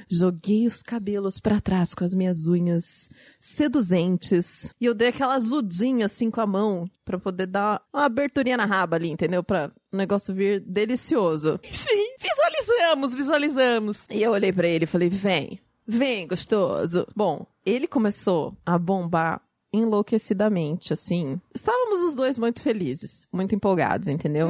joguei 0.09 0.67
os 0.67 0.81
cabelos 0.81 1.39
pra 1.39 1.59
trás 1.59 1.93
com 1.93 2.03
as 2.03 2.13
minhas 2.13 2.45
unhas 2.47 3.09
seduzentes 3.39 4.69
e 4.79 4.85
eu 4.85 4.93
dei 4.93 5.09
aquela 5.09 5.35
azudinha 5.35 6.05
assim 6.05 6.29
com 6.31 6.41
a 6.41 6.45
mão 6.47 6.85
pra 7.03 7.17
poder 7.19 7.47
dar 7.47 7.81
uma 7.93 8.05
aberturinha 8.05 8.57
na 8.57 8.65
raba 8.65 8.95
ali, 8.95 9.09
entendeu? 9.09 9.43
Pra 9.43 9.71
o 9.91 9.97
negócio 9.97 10.33
vir 10.33 10.59
delicioso. 10.61 11.59
Sim, 11.71 12.15
visualizamos, 12.19 13.13
visualizamos. 13.15 14.05
E 14.09 14.21
eu 14.21 14.31
olhei 14.31 14.51
pra 14.53 14.67
ele 14.67 14.83
e 14.85 14.88
falei: 14.88 15.09
"Vem, 15.09 15.59
vem, 15.98 16.27
gostoso". 16.27 17.07
Bom, 17.15 17.45
ele 17.65 17.88
começou 17.88 18.55
a 18.65 18.77
bombar 18.77 19.41
enlouquecidamente, 19.74 20.91
assim. 20.93 21.39
Estávamos 21.53 22.00
os 22.01 22.13
dois 22.13 22.38
muito 22.38 22.62
felizes, 22.62 23.27
muito 23.31 23.55
empolgados, 23.55 24.07
entendeu? 24.07 24.50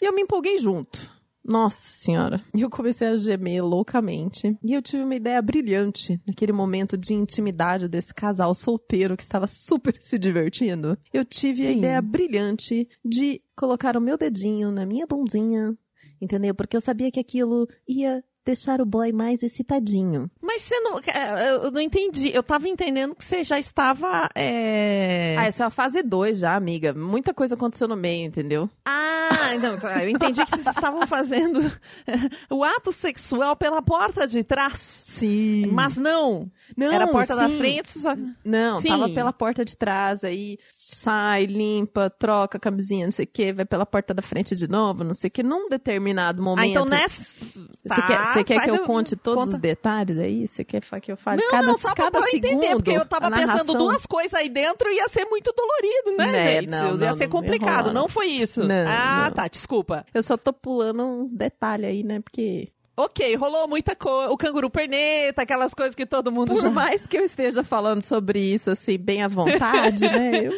E 0.00 0.04
eu 0.04 0.14
me 0.14 0.22
empolguei 0.22 0.58
junto. 0.58 1.12
Nossa 1.46 1.76
senhora. 1.76 2.40
E 2.54 2.62
eu 2.62 2.70
comecei 2.70 3.08
a 3.08 3.16
gemer 3.16 3.62
loucamente. 3.62 4.56
E 4.64 4.72
eu 4.72 4.80
tive 4.80 5.02
uma 5.02 5.14
ideia 5.14 5.42
brilhante 5.42 6.18
naquele 6.26 6.52
momento 6.52 6.96
de 6.96 7.12
intimidade 7.12 7.86
desse 7.86 8.14
casal 8.14 8.54
solteiro 8.54 9.14
que 9.16 9.22
estava 9.22 9.46
super 9.46 9.94
se 10.00 10.18
divertindo. 10.18 10.96
Eu 11.12 11.22
tive 11.22 11.66
a 11.66 11.72
Sim. 11.72 11.78
ideia 11.78 12.00
brilhante 12.00 12.88
de 13.04 13.42
colocar 13.54 13.94
o 13.94 14.00
meu 14.00 14.16
dedinho 14.16 14.70
na 14.70 14.86
minha 14.86 15.06
bundinha. 15.06 15.76
Entendeu? 16.18 16.54
Porque 16.54 16.76
eu 16.76 16.80
sabia 16.80 17.10
que 17.10 17.20
aquilo 17.20 17.68
ia 17.86 18.24
deixar 18.44 18.80
o 18.80 18.84
boy 18.86 19.12
mais 19.12 19.42
excitadinho. 19.42 20.30
Mas 20.40 20.62
você 20.62 20.78
não. 20.80 20.98
é, 20.98 21.54
Eu 21.64 21.70
não 21.70 21.80
entendi. 21.80 22.30
Eu 22.34 22.42
tava 22.42 22.68
entendendo 22.68 23.14
que 23.14 23.24
você 23.24 23.42
já 23.42 23.58
estava. 23.58 24.28
é, 24.34 25.34
Ah, 25.38 25.46
essa 25.46 25.64
é 25.64 25.66
a 25.66 25.70
fase 25.70 26.02
2 26.02 26.38
já, 26.38 26.54
amiga. 26.54 26.92
Muita 26.92 27.32
coisa 27.32 27.54
aconteceu 27.54 27.88
no 27.88 27.96
meio, 27.96 28.26
entendeu? 28.26 28.68
Ah, 28.84 29.54
então, 29.54 29.78
tá, 29.78 30.02
eu 30.02 30.08
entendi 30.08 30.44
que 30.44 30.50
vocês 30.50 30.66
estavam 30.66 31.06
fazendo 31.06 31.60
o 32.50 32.62
ato 32.62 32.92
sexual 32.92 33.56
pela 33.56 33.80
porta 33.82 34.26
de 34.26 34.44
trás. 34.44 35.02
Sim. 35.04 35.66
Mas 35.72 35.96
não. 35.96 36.50
não, 36.76 36.92
Era 36.92 37.04
a 37.04 37.08
porta 37.08 37.34
da 37.34 37.48
sim. 37.48 37.58
frente. 37.58 37.98
Só... 37.98 38.14
Não, 38.44 38.80
Sim. 38.80 38.88
tava 38.88 39.08
pela 39.08 39.32
porta 39.32 39.64
de 39.64 39.76
trás, 39.76 40.24
aí 40.24 40.58
sai, 40.86 41.46
limpa, 41.46 42.10
troca 42.10 42.58
a 42.58 42.60
camisinha, 42.60 43.06
não 43.06 43.12
sei 43.12 43.24
o 43.24 43.28
que, 43.32 43.52
vai 43.54 43.64
pela 43.64 43.86
porta 43.86 44.12
da 44.12 44.20
frente 44.20 44.54
de 44.54 44.68
novo, 44.68 45.02
não 45.02 45.14
sei 45.14 45.28
o 45.28 45.30
que, 45.30 45.42
num 45.42 45.66
determinado 45.68 46.42
momento. 46.42 46.64
Ah, 46.64 46.66
então 46.66 46.84
nessa. 46.84 47.38
Você 47.84 48.02
quer, 48.02 48.24
você 48.26 48.44
quer 48.44 48.64
que 48.64 48.70
eu 48.70 48.82
conte 48.84 49.16
todos 49.16 49.44
conta. 49.44 49.56
os 49.56 49.62
detalhes 49.62 50.18
aí? 50.18 50.46
Você 50.46 50.62
quer 50.62 50.82
que 51.00 51.10
eu 51.10 51.16
fale 51.16 51.42
Não, 51.42 51.50
cada, 51.50 51.66
não, 51.66 51.78
só 51.78 51.94
pra 51.94 52.04
cada 52.04 52.18
eu 52.18 52.22
segundo? 52.24 52.52
entender, 52.52 52.74
porque 52.74 52.90
eu 52.90 53.06
tava 53.06 53.28
a 53.28 53.30
pensando 53.30 53.46
narração... 53.46 53.78
duas 53.78 54.04
coisas 54.04 54.34
aí 54.34 54.48
dentro 54.50 54.90
e 54.90 54.96
ia 54.96 55.08
ser 55.08 55.24
muito 55.24 55.52
dolorido, 55.56 56.16
né, 56.18 56.32
Né, 56.32 56.52
gente? 56.60 56.70
não, 56.70 56.98
ia 57.00 57.14
ser 57.14 57.28
complicado, 57.28 57.90
não. 57.90 58.08
foi 58.08 58.26
isso. 58.26 58.60
Ah, 58.86 59.32
tá, 59.34 59.48
desculpa. 59.48 60.04
Eu 60.12 60.22
só 60.22 60.36
tô 60.36 60.52
pulando 60.52 61.02
uns 61.02 61.32
detalhes 61.32 61.88
aí, 61.88 62.02
né? 62.02 62.20
Porque 62.20 62.68
Ok, 62.96 63.34
rolou 63.34 63.66
muita 63.66 63.96
coisa. 63.96 64.30
O 64.30 64.36
canguru 64.36 64.70
perneta, 64.70 65.42
aquelas 65.42 65.74
coisas 65.74 65.94
que 65.96 66.06
todo 66.06 66.30
mundo 66.30 66.52
por 66.52 66.62
já... 66.62 66.70
mais 66.70 67.06
que 67.06 67.16
eu 67.18 67.24
esteja 67.24 67.64
falando 67.64 68.02
sobre 68.02 68.38
isso, 68.38 68.70
assim, 68.70 68.96
bem 68.96 69.22
à 69.22 69.26
vontade, 69.28 70.04
né? 70.06 70.46
Eu 70.46 70.52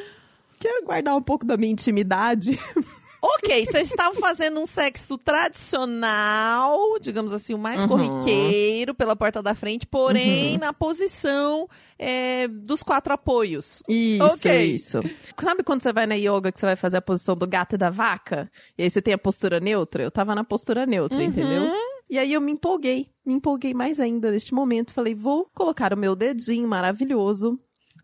quero 0.60 0.84
guardar 0.84 1.16
um 1.16 1.22
pouco 1.22 1.44
da 1.46 1.56
minha 1.56 1.72
intimidade. 1.72 2.58
Ok, 3.22 3.64
vocês 3.66 3.88
estavam 3.88 4.20
fazendo 4.20 4.60
um 4.60 4.66
sexo 4.66 5.18
tradicional, 5.18 6.98
digamos 7.00 7.32
assim, 7.32 7.54
o 7.54 7.58
mais 7.58 7.80
Uhum. 7.82 7.88
corriqueiro, 7.88 8.94
pela 8.94 9.16
porta 9.16 9.42
da 9.42 9.54
frente, 9.54 9.86
porém 9.86 10.58
na 10.58 10.72
posição 10.72 11.68
é, 11.98 12.46
dos 12.46 12.82
quatro 12.82 13.12
apoios. 13.12 13.82
Isso, 13.88 14.22
Ok. 14.22 14.66
isso. 14.66 15.00
Sabe 15.40 15.64
quando 15.64 15.82
você 15.82 15.92
vai 15.92 16.06
na 16.06 16.14
yoga 16.14 16.52
que 16.52 16.60
você 16.60 16.66
vai 16.66 16.76
fazer 16.76 16.98
a 16.98 17.02
posição 17.02 17.34
do 17.34 17.46
gato 17.48 17.74
e 17.74 17.78
da 17.78 17.90
vaca? 17.90 18.50
E 18.78 18.82
aí 18.84 18.90
você 18.90 19.02
tem 19.02 19.14
a 19.14 19.18
postura 19.18 19.58
neutra? 19.58 20.02
Eu 20.04 20.10
tava 20.10 20.34
na 20.34 20.44
postura 20.44 20.86
neutra, 20.86 21.24
entendeu? 21.24 21.68
E 22.08 22.18
aí 22.18 22.32
eu 22.32 22.40
me 22.40 22.52
empolguei, 22.52 23.08
me 23.24 23.34
empolguei 23.34 23.74
mais 23.74 23.98
ainda 23.98 24.30
neste 24.30 24.54
momento. 24.54 24.92
Falei, 24.92 25.14
vou 25.14 25.50
colocar 25.52 25.92
o 25.92 25.96
meu 25.96 26.14
dedinho 26.14 26.68
maravilhoso 26.68 27.58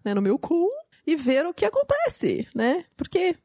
né, 0.04 0.14
no 0.14 0.22
meu 0.22 0.36
cu 0.38 0.68
e 1.06 1.16
ver 1.16 1.46
o 1.46 1.54
que 1.54 1.64
acontece, 1.64 2.46
né? 2.54 2.84
Porque 2.96 3.36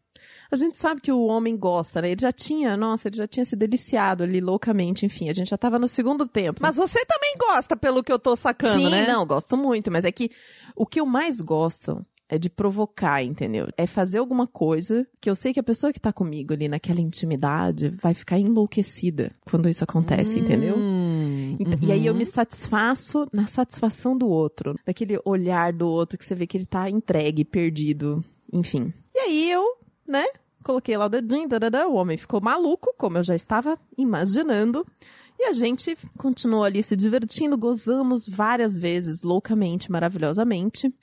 a 0.51 0.55
gente 0.55 0.77
sabe 0.77 1.01
que 1.01 1.11
o 1.11 1.25
homem 1.25 1.57
gosta, 1.57 2.01
né? 2.01 2.11
Ele 2.11 2.21
já 2.21 2.31
tinha, 2.31 2.77
nossa, 2.77 3.07
ele 3.07 3.17
já 3.17 3.27
tinha 3.27 3.45
se 3.45 3.55
deliciado 3.55 4.23
ali 4.23 4.39
loucamente, 4.39 5.05
enfim, 5.05 5.29
a 5.29 5.33
gente 5.33 5.49
já 5.49 5.57
tava 5.57 5.77
no 5.77 5.87
segundo 5.87 6.25
tempo. 6.27 6.59
Mas 6.61 6.75
você 6.75 7.03
também 7.05 7.35
gosta, 7.37 7.75
pelo 7.75 8.03
que 8.03 8.11
eu 8.11 8.19
tô 8.19 8.35
sacando, 8.35 8.79
Sim, 8.81 8.89
né? 8.91 9.05
não, 9.07 9.25
gosto 9.25 9.57
muito, 9.57 9.91
mas 9.91 10.05
é 10.05 10.11
que 10.11 10.31
o 10.75 10.85
que 10.85 10.99
eu 10.99 11.05
mais 11.05 11.41
gosto 11.41 12.05
é 12.29 12.37
de 12.37 12.49
provocar, 12.49 13.23
entendeu? 13.23 13.67
É 13.77 13.87
fazer 13.87 14.17
alguma 14.17 14.45
coisa 14.45 15.07
que 15.21 15.29
eu 15.29 15.35
sei 15.35 15.53
que 15.53 15.59
a 15.61 15.63
pessoa 15.63 15.93
que 15.93 15.99
tá 15.99 16.11
comigo 16.11 16.53
ali 16.53 16.67
naquela 16.67 16.99
intimidade 16.99 17.89
vai 18.01 18.13
ficar 18.13 18.37
enlouquecida 18.37 19.31
quando 19.49 19.69
isso 19.69 19.81
acontece, 19.83 20.37
entendeu? 20.39 20.75
Hum, 20.77 20.81
Ent- 20.81 20.86
E 21.81 21.91
aí 21.91 22.05
eu 22.05 22.13
me 22.13 22.25
satisfaço 22.25 23.27
na 23.33 23.47
satisfação 23.47 24.17
do 24.17 24.27
outro, 24.27 24.75
daquele 24.85 25.19
olhar 25.25 25.73
do 25.73 25.87
outro 25.87 26.17
que 26.17 26.25
você 26.25 26.35
vê 26.35 26.45
que 26.45 26.57
ele 26.57 26.65
tá 26.65 26.89
entregue, 26.89 27.43
perdido, 27.43 28.23
enfim. 28.51 28.93
E 29.15 29.19
aí 29.19 29.51
eu, 29.51 29.63
né, 30.07 30.25
coloquei 30.63 30.95
lá 30.97 31.05
o 31.05 31.09
dedinho, 31.09 31.47
dadadá, 31.47 31.87
o 31.87 31.95
homem 31.95 32.17
ficou 32.17 32.41
maluco, 32.41 32.93
como 32.97 33.17
eu 33.17 33.23
já 33.23 33.35
estava 33.35 33.79
imaginando. 33.97 34.85
E 35.39 35.45
a 35.45 35.53
gente 35.53 35.95
continuou 36.17 36.63
ali 36.63 36.81
se 36.81 36.95
divertindo, 36.95 37.57
gozamos 37.57 38.27
várias 38.27 38.77
vezes, 38.77 39.23
loucamente, 39.23 39.91
maravilhosamente. 39.91 40.93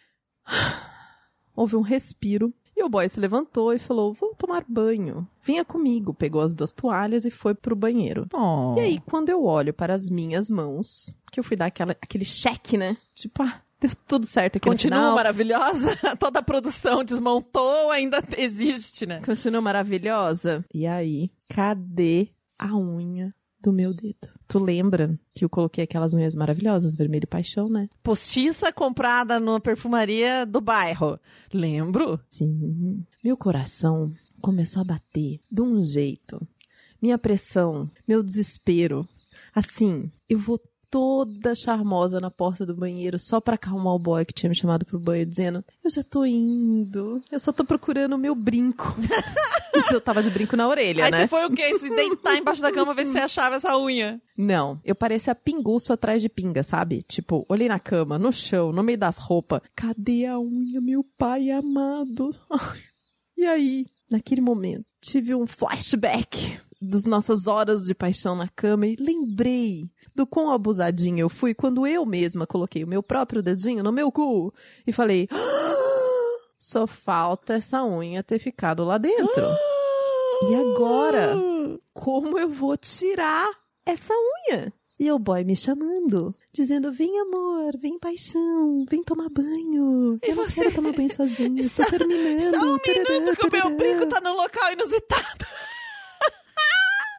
Houve 1.54 1.76
um 1.76 1.82
respiro. 1.82 2.52
O 2.84 2.88
boy 2.88 3.08
se 3.08 3.18
levantou 3.18 3.72
e 3.72 3.78
falou: 3.78 4.12
Vou 4.12 4.34
tomar 4.34 4.64
banho. 4.68 5.26
Vinha 5.42 5.64
comigo. 5.64 6.12
Pegou 6.12 6.42
as 6.42 6.54
duas 6.54 6.72
toalhas 6.72 7.24
e 7.24 7.30
foi 7.30 7.54
pro 7.54 7.74
banheiro. 7.74 8.26
Oh. 8.32 8.74
E 8.76 8.80
aí, 8.80 9.00
quando 9.00 9.30
eu 9.30 9.44
olho 9.44 9.72
para 9.72 9.94
as 9.94 10.10
minhas 10.10 10.50
mãos, 10.50 11.16
que 11.32 11.40
eu 11.40 11.44
fui 11.44 11.56
dar 11.56 11.66
aquela, 11.66 11.92
aquele 12.00 12.24
cheque, 12.24 12.76
né? 12.76 12.96
Tipo, 13.14 13.42
ah, 13.42 13.60
deu 13.80 13.90
tudo 14.06 14.26
certo 14.26 14.56
aqui 14.56 14.68
Continua 14.68 14.98
no 14.98 15.02
final. 15.04 15.14
maravilhosa? 15.16 15.96
Toda 16.20 16.40
a 16.40 16.42
produção 16.42 17.02
desmontou, 17.02 17.90
ainda 17.90 18.22
existe, 18.36 19.06
né? 19.06 19.20
Continua 19.24 19.60
maravilhosa. 19.60 20.64
E 20.72 20.86
aí, 20.86 21.30
cadê 21.48 22.28
a 22.58 22.74
unha 22.76 23.34
do 23.64 23.72
meu 23.72 23.94
dedo? 23.94 24.28
Tu 24.46 24.58
lembra 24.58 25.14
que 25.34 25.42
eu 25.42 25.48
coloquei 25.48 25.84
aquelas 25.84 26.12
unhas 26.12 26.34
maravilhosas, 26.34 26.94
vermelho 26.94 27.24
e 27.24 27.26
paixão, 27.26 27.68
né? 27.68 27.88
Postiça 28.02 28.70
comprada 28.70 29.40
numa 29.40 29.58
perfumaria 29.58 30.44
do 30.44 30.60
bairro. 30.60 31.18
Lembro? 31.52 32.20
Sim. 32.28 33.02
Meu 33.24 33.38
coração 33.38 34.12
começou 34.42 34.82
a 34.82 34.84
bater 34.84 35.40
de 35.50 35.62
um 35.62 35.80
jeito. 35.80 36.46
Minha 37.00 37.16
pressão, 37.16 37.90
meu 38.06 38.22
desespero. 38.22 39.08
Assim, 39.54 40.10
eu 40.28 40.38
vou 40.38 40.60
toda 40.94 41.56
charmosa 41.56 42.20
na 42.20 42.30
porta 42.30 42.64
do 42.64 42.72
banheiro 42.72 43.18
só 43.18 43.40
pra 43.40 43.56
acalmar 43.56 43.94
o 43.94 43.98
boy 43.98 44.24
que 44.24 44.32
tinha 44.32 44.48
me 44.48 44.54
chamado 44.54 44.86
pro 44.86 44.96
banho, 44.96 45.26
dizendo: 45.26 45.64
Eu 45.82 45.90
já 45.90 46.04
tô 46.04 46.24
indo, 46.24 47.20
eu 47.32 47.40
só 47.40 47.50
tô 47.50 47.64
procurando 47.64 48.12
o 48.12 48.18
meu 48.18 48.32
brinco. 48.32 48.96
Eu 49.92 50.00
tava 50.00 50.22
de 50.22 50.30
brinco 50.30 50.56
na 50.56 50.68
orelha, 50.68 51.04
Aí 51.04 51.10
né? 51.10 51.18
você 51.22 51.26
foi 51.26 51.44
o 51.44 51.50
quê? 51.50 51.76
Se 51.80 51.88
deitar 51.88 52.36
embaixo 52.36 52.62
da 52.62 52.70
cama 52.70 52.94
ver 52.94 53.06
se 53.06 53.12
você 53.12 53.18
achava 53.18 53.56
essa 53.56 53.76
unha. 53.76 54.22
Não, 54.38 54.80
eu 54.84 54.94
parecia 54.94 55.34
pinguço 55.34 55.92
atrás 55.92 56.22
de 56.22 56.28
pinga, 56.28 56.62
sabe? 56.62 57.02
Tipo, 57.02 57.44
olhei 57.48 57.68
na 57.68 57.80
cama, 57.80 58.16
no 58.16 58.32
chão, 58.32 58.72
no 58.72 58.84
meio 58.84 58.96
das 58.96 59.18
roupas. 59.18 59.60
Cadê 59.74 60.26
a 60.26 60.38
unha, 60.38 60.80
meu 60.80 61.04
pai 61.18 61.50
amado? 61.50 62.30
E 63.36 63.44
aí, 63.44 63.84
naquele 64.08 64.40
momento, 64.40 64.86
tive 65.02 65.34
um 65.34 65.44
flashback 65.44 66.56
das 66.80 67.04
nossas 67.04 67.48
horas 67.48 67.80
de 67.80 67.94
paixão 67.94 68.36
na 68.36 68.48
cama 68.48 68.86
e 68.86 68.96
lembrei 68.96 69.90
do 70.14 70.26
quão 70.26 70.50
abusadinha 70.50 71.22
eu 71.22 71.28
fui 71.28 71.52
quando 71.54 71.86
eu 71.86 72.04
mesma 72.06 72.46
coloquei 72.46 72.84
o 72.84 72.88
meu 72.88 73.02
próprio 73.02 73.42
dedinho 73.42 73.82
no 73.82 73.92
meu 73.92 74.12
cu 74.12 74.52
e 74.86 74.92
falei: 74.92 75.28
"Ah, 75.30 76.38
só 76.58 76.86
falta 76.86 77.54
essa 77.54 77.84
unha 77.84 78.22
ter 78.22 78.38
ficado 78.38 78.84
lá 78.84 78.96
dentro. 78.98 79.44
E 80.50 80.54
agora? 80.54 81.34
Como 81.92 82.38
eu 82.38 82.48
vou 82.48 82.76
tirar 82.76 83.48
essa 83.86 84.12
unha? 84.50 84.72
E 84.98 85.10
o 85.10 85.18
boy 85.18 85.42
me 85.44 85.56
chamando, 85.56 86.32
dizendo: 86.52 86.92
Vem, 86.92 87.18
amor, 87.20 87.76
vem, 87.78 87.98
paixão, 87.98 88.84
vem 88.88 89.02
tomar 89.02 89.28
banho. 89.28 90.18
E 90.22 90.30
eu 90.30 90.36
não 90.36 90.44
você- 90.44 90.62
quero 90.62 90.74
tomar 90.76 90.92
banho 90.92 91.12
sozinho, 91.14 91.58
estou 91.58 91.84
terminando. 91.90 92.40
Só 92.60 92.66
um 92.74 92.78
tarará, 92.78 93.10
minuto 93.10 93.36
que 93.36 93.46
o 93.46 93.50
meu 93.50 93.62
tarará." 93.62 93.76
brinco 93.76 94.06
tá 94.06 94.20
no 94.20 94.34
local 94.34 94.72
inusitado. 94.72 95.44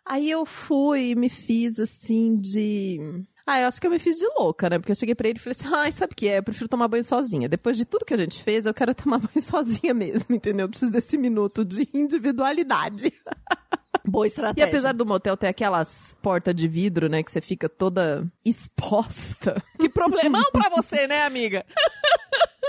Aí 0.05 0.29
eu 0.29 0.45
fui 0.45 1.11
e 1.11 1.15
me 1.15 1.29
fiz 1.29 1.79
assim 1.79 2.35
de. 2.37 3.23
Ah, 3.47 3.61
eu 3.61 3.67
acho 3.67 3.79
que 3.79 3.85
eu 3.87 3.91
me 3.91 3.99
fiz 3.99 4.15
de 4.15 4.25
louca, 4.37 4.69
né? 4.69 4.79
Porque 4.79 4.91
eu 4.91 4.95
cheguei 4.95 5.13
pra 5.15 5.27
ele 5.27 5.37
e 5.39 5.41
falei 5.41 5.55
assim: 5.59 5.75
ai, 5.75 5.91
sabe 5.91 6.13
o 6.13 6.15
que 6.15 6.27
é? 6.27 6.39
Eu 6.39 6.43
prefiro 6.43 6.67
tomar 6.67 6.87
banho 6.87 7.03
sozinha. 7.03 7.47
Depois 7.49 7.77
de 7.77 7.85
tudo 7.85 8.05
que 8.05 8.13
a 8.13 8.17
gente 8.17 8.41
fez, 8.41 8.65
eu 8.65 8.73
quero 8.73 8.93
tomar 8.95 9.19
banho 9.19 9.41
sozinha 9.41 9.93
mesmo, 9.93 10.35
entendeu? 10.35 10.65
Eu 10.65 10.69
preciso 10.69 10.91
desse 10.91 11.17
minuto 11.17 11.63
de 11.65 11.87
individualidade. 11.93 13.11
Boa 14.07 14.25
E 14.25 14.29
estratégia. 14.29 14.67
apesar 14.67 14.93
do 14.93 15.03
motel 15.05 15.35
ter 15.35 15.47
aquelas 15.47 16.15
portas 16.21 16.53
de 16.53 16.67
vidro, 16.67 17.09
né, 17.09 17.23
que 17.23 17.31
você 17.31 17.41
fica 17.41 17.67
toda 17.67 18.23
exposta, 18.43 19.63
Que 19.81 19.89
problemão 19.89 20.43
pra 20.51 20.69
você, 20.69 21.07
né, 21.07 21.23
amiga? 21.23 21.65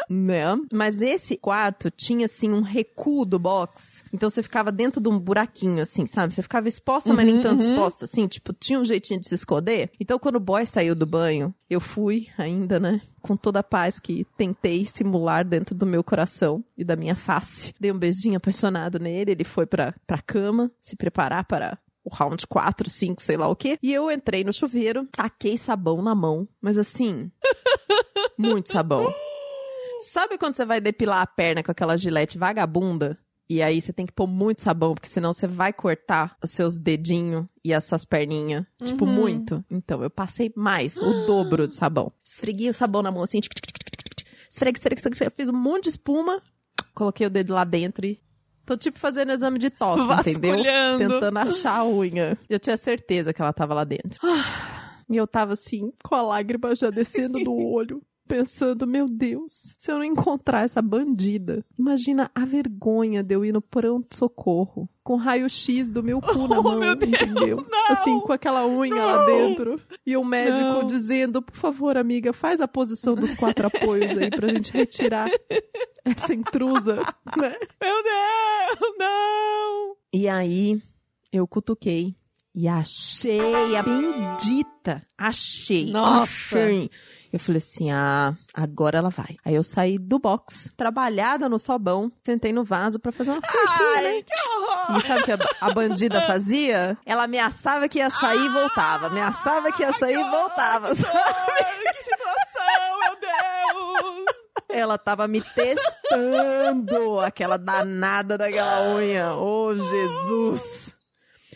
Né? 0.08 0.44
Mas 0.72 1.02
esse 1.02 1.36
quarto 1.36 1.90
tinha, 1.90 2.26
assim, 2.26 2.52
um 2.52 2.60
recuo 2.60 3.24
do 3.24 3.38
box. 3.38 4.04
Então 4.12 4.28
você 4.28 4.42
ficava 4.42 4.70
dentro 4.72 5.00
de 5.00 5.08
um 5.08 5.18
buraquinho, 5.18 5.82
assim, 5.82 6.06
sabe? 6.06 6.34
Você 6.34 6.42
ficava 6.42 6.68
exposta, 6.68 7.12
mas 7.12 7.26
nem 7.26 7.40
tanto 7.40 7.62
exposta, 7.62 8.04
assim. 8.04 8.26
Tipo, 8.26 8.52
tinha 8.52 8.78
um 8.78 8.84
jeitinho 8.84 9.20
de 9.20 9.28
se 9.28 9.34
esconder. 9.34 9.90
Então 10.00 10.18
quando 10.18 10.36
o 10.36 10.40
boy 10.40 10.64
saiu 10.66 10.94
do 10.94 11.06
banho, 11.06 11.54
eu 11.68 11.80
fui 11.80 12.28
ainda, 12.38 12.78
né? 12.78 13.00
Com 13.20 13.36
toda 13.36 13.60
a 13.60 13.64
paz 13.64 13.98
que 13.98 14.26
tentei 14.36 14.84
simular 14.84 15.44
dentro 15.44 15.74
do 15.74 15.86
meu 15.86 16.02
coração 16.02 16.64
e 16.76 16.84
da 16.84 16.96
minha 16.96 17.16
face. 17.16 17.74
Dei 17.78 17.90
um 17.90 17.98
beijinho 17.98 18.36
apaixonado 18.36 18.98
nele, 18.98 19.32
ele 19.32 19.44
foi 19.44 19.66
pra, 19.66 19.94
pra 20.06 20.18
cama 20.18 20.70
se 20.80 20.96
preparar 20.96 21.44
para 21.44 21.78
o 22.04 22.14
round 22.14 22.46
4, 22.46 22.88
5, 22.88 23.20
sei 23.20 23.36
lá 23.36 23.48
o 23.48 23.56
quê. 23.56 23.78
E 23.82 23.92
eu 23.92 24.10
entrei 24.10 24.44
no 24.44 24.52
chuveiro, 24.52 25.06
taquei 25.10 25.58
sabão 25.58 26.00
na 26.00 26.14
mão, 26.14 26.48
mas 26.60 26.78
assim, 26.78 27.30
muito 28.38 28.70
sabão. 28.70 29.12
Sabe 30.00 30.38
quando 30.38 30.54
você 30.54 30.64
vai 30.64 30.80
depilar 30.80 31.22
a 31.22 31.26
perna 31.26 31.62
com 31.62 31.70
aquela 31.70 31.96
gilete 31.96 32.36
vagabunda? 32.38 33.18
E 33.48 33.62
aí 33.62 33.80
você 33.80 33.92
tem 33.92 34.04
que 34.04 34.12
pôr 34.12 34.26
muito 34.26 34.60
sabão, 34.60 34.92
porque 34.94 35.08
senão 35.08 35.32
você 35.32 35.46
vai 35.46 35.72
cortar 35.72 36.36
os 36.42 36.50
seus 36.50 36.76
dedinhos 36.76 37.46
e 37.64 37.72
as 37.72 37.84
suas 37.84 38.04
perninhas. 38.04 38.64
Tipo, 38.82 39.04
Uhum. 39.04 39.12
muito. 39.12 39.64
Então, 39.70 40.02
eu 40.02 40.10
passei 40.10 40.52
mais, 40.56 40.96
o 41.00 41.12
dobro 41.26 41.68
de 41.68 41.76
sabão. 41.76 42.12
Esfreguei 42.24 42.68
o 42.68 42.74
sabão 42.74 43.02
na 43.02 43.10
mão 43.12 43.22
assim, 43.22 43.38
tic, 43.40 43.54
tic, 43.54 43.64
tic, 43.66 43.78
tic, 43.78 44.02
tic, 44.02 44.14
tic. 44.16 44.26
esfregue, 44.50 44.78
esfregue, 44.78 45.00
esfregue. 45.00 45.34
Fiz 45.36 45.48
um 45.48 45.52
monte 45.52 45.84
de 45.84 45.90
espuma, 45.90 46.42
coloquei 46.92 47.24
o 47.26 47.30
dedo 47.30 47.54
lá 47.54 47.62
dentro 47.62 48.04
e 48.04 48.20
tô 48.64 48.76
tipo 48.76 48.98
fazendo 48.98 49.30
exame 49.30 49.60
de 49.60 49.70
toque, 49.70 50.02
entendeu? 50.30 50.56
Tentando 50.98 51.38
achar 51.38 51.78
a 51.78 51.86
unha. 51.86 52.36
Eu 52.50 52.58
tinha 52.58 52.76
certeza 52.76 53.32
que 53.32 53.40
ela 53.40 53.52
tava 53.52 53.74
lá 53.74 53.84
dentro. 53.84 54.18
Ah, 54.24 55.02
E 55.08 55.16
eu 55.16 55.26
tava 55.28 55.52
assim, 55.52 55.92
com 56.02 56.16
a 56.16 56.22
lágrima 56.22 56.74
já 56.74 56.90
descendo 56.90 57.38
do 57.38 57.54
olho. 57.70 58.02
Pensando, 58.26 58.86
meu 58.86 59.06
Deus, 59.06 59.74
se 59.78 59.90
eu 59.90 59.96
não 59.98 60.04
encontrar 60.04 60.64
essa 60.64 60.82
bandida, 60.82 61.64
imagina 61.78 62.30
a 62.34 62.44
vergonha 62.44 63.22
de 63.22 63.34
eu 63.34 63.44
ir 63.44 63.52
no 63.52 63.62
pronto-socorro 63.62 64.88
com 65.04 65.14
raio-x 65.14 65.88
do 65.90 66.02
meu 66.02 66.20
cu 66.20 66.48
na 66.48 66.58
Oh, 66.58 66.62
mão, 66.62 66.80
meu 66.80 66.96
Deus, 66.96 67.12
entendeu? 67.14 67.64
não! 67.70 67.92
Assim, 67.92 68.18
com 68.20 68.32
aquela 68.32 68.66
unha 68.66 69.04
lá 69.04 69.18
Não! 69.18 69.26
dentro. 69.26 69.80
E 70.04 70.16
o 70.16 70.24
médico 70.24 70.60
Não. 70.60 70.84
dizendo, 70.86 71.40
por 71.40 71.56
favor, 71.56 71.96
amiga, 71.96 72.32
faz 72.32 72.60
a 72.60 72.66
posição 72.66 73.14
dos 73.14 73.32
quatro 73.34 73.68
apoios 73.68 74.16
aí 74.16 74.28
pra 74.30 74.48
gente 74.48 74.72
retirar 74.72 75.30
essa 76.04 76.34
intrusa, 76.34 76.96
né? 77.36 77.56
Meu 77.80 78.02
Deus, 78.02 78.94
não! 78.98 79.96
E 80.12 80.28
aí, 80.28 80.82
eu 81.32 81.46
cutuquei 81.46 82.16
e 82.56 82.66
achei 82.66 83.76
a 83.76 83.82
bendita. 83.82 85.06
Achei. 85.18 85.90
Nossa. 85.90 86.58
Achei. 86.58 86.90
Eu 87.30 87.38
falei 87.38 87.58
assim, 87.58 87.90
ah, 87.90 88.34
agora 88.54 88.96
ela 88.96 89.10
vai. 89.10 89.36
Aí 89.44 89.54
eu 89.54 89.62
saí 89.62 89.98
do 89.98 90.18
box, 90.18 90.72
trabalhada 90.74 91.50
no 91.50 91.58
sabão, 91.58 92.10
tentei 92.24 92.54
no 92.54 92.64
vaso 92.64 92.98
pra 92.98 93.12
fazer 93.12 93.32
uma 93.32 93.42
forcinha, 93.42 94.00
né? 94.00 94.08
Ai, 94.08 94.22
que 94.22 94.48
horror! 94.48 94.98
E 94.98 95.06
sabe 95.06 95.20
o 95.20 95.24
que 95.24 95.32
a, 95.32 95.38
a 95.60 95.70
bandida 95.74 96.22
fazia? 96.22 96.96
Ela 97.04 97.24
ameaçava 97.24 97.90
que 97.90 97.98
ia 97.98 98.08
sair 98.08 98.46
e 98.46 98.48
voltava. 98.48 99.08
Ameaçava 99.08 99.70
que 99.70 99.82
ia 99.82 99.92
sair 99.92 100.18
e 100.18 100.30
voltava. 100.30 100.94
sabe? 100.96 101.18
Que 101.92 102.02
situação, 102.04 103.00
meu 103.00 103.20
Deus! 103.20 104.24
Ela 104.70 104.96
tava 104.96 105.28
me 105.28 105.42
testando, 105.42 107.20
aquela 107.20 107.58
danada 107.58 108.38
daquela 108.38 108.94
unha. 108.94 109.34
Oh, 109.34 109.74
Jesus. 109.74 110.94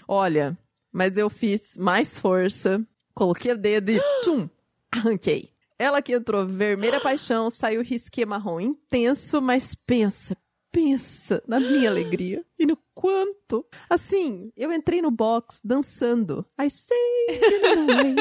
Olha, 0.06 0.58
mas 0.92 1.16
eu 1.16 1.30
fiz 1.30 1.76
mais 1.76 2.18
força, 2.18 2.84
coloquei 3.14 3.52
o 3.52 3.58
dedo 3.58 3.90
e 3.90 4.00
tchum, 4.22 4.48
arranquei. 4.90 5.50
Ela 5.78 6.02
que 6.02 6.12
entrou 6.12 6.46
vermelha 6.46 7.00
paixão, 7.02 7.50
saiu 7.50 7.82
risque 7.82 8.24
marrom 8.26 8.60
intenso, 8.60 9.40
mas 9.40 9.74
pensa, 9.74 10.36
pensa 10.70 11.42
na 11.46 11.58
minha 11.58 11.88
alegria 11.90 12.44
e 12.58 12.66
no 12.66 12.76
quanto. 13.00 13.64
Assim, 13.88 14.52
eu 14.56 14.70
entrei 14.72 15.00
no 15.00 15.10
box 15.10 15.58
dançando. 15.64 16.44
I 16.60 16.68
sing 16.68 16.94
in 17.30 17.86
the 17.86 17.94
rain, 17.94 18.16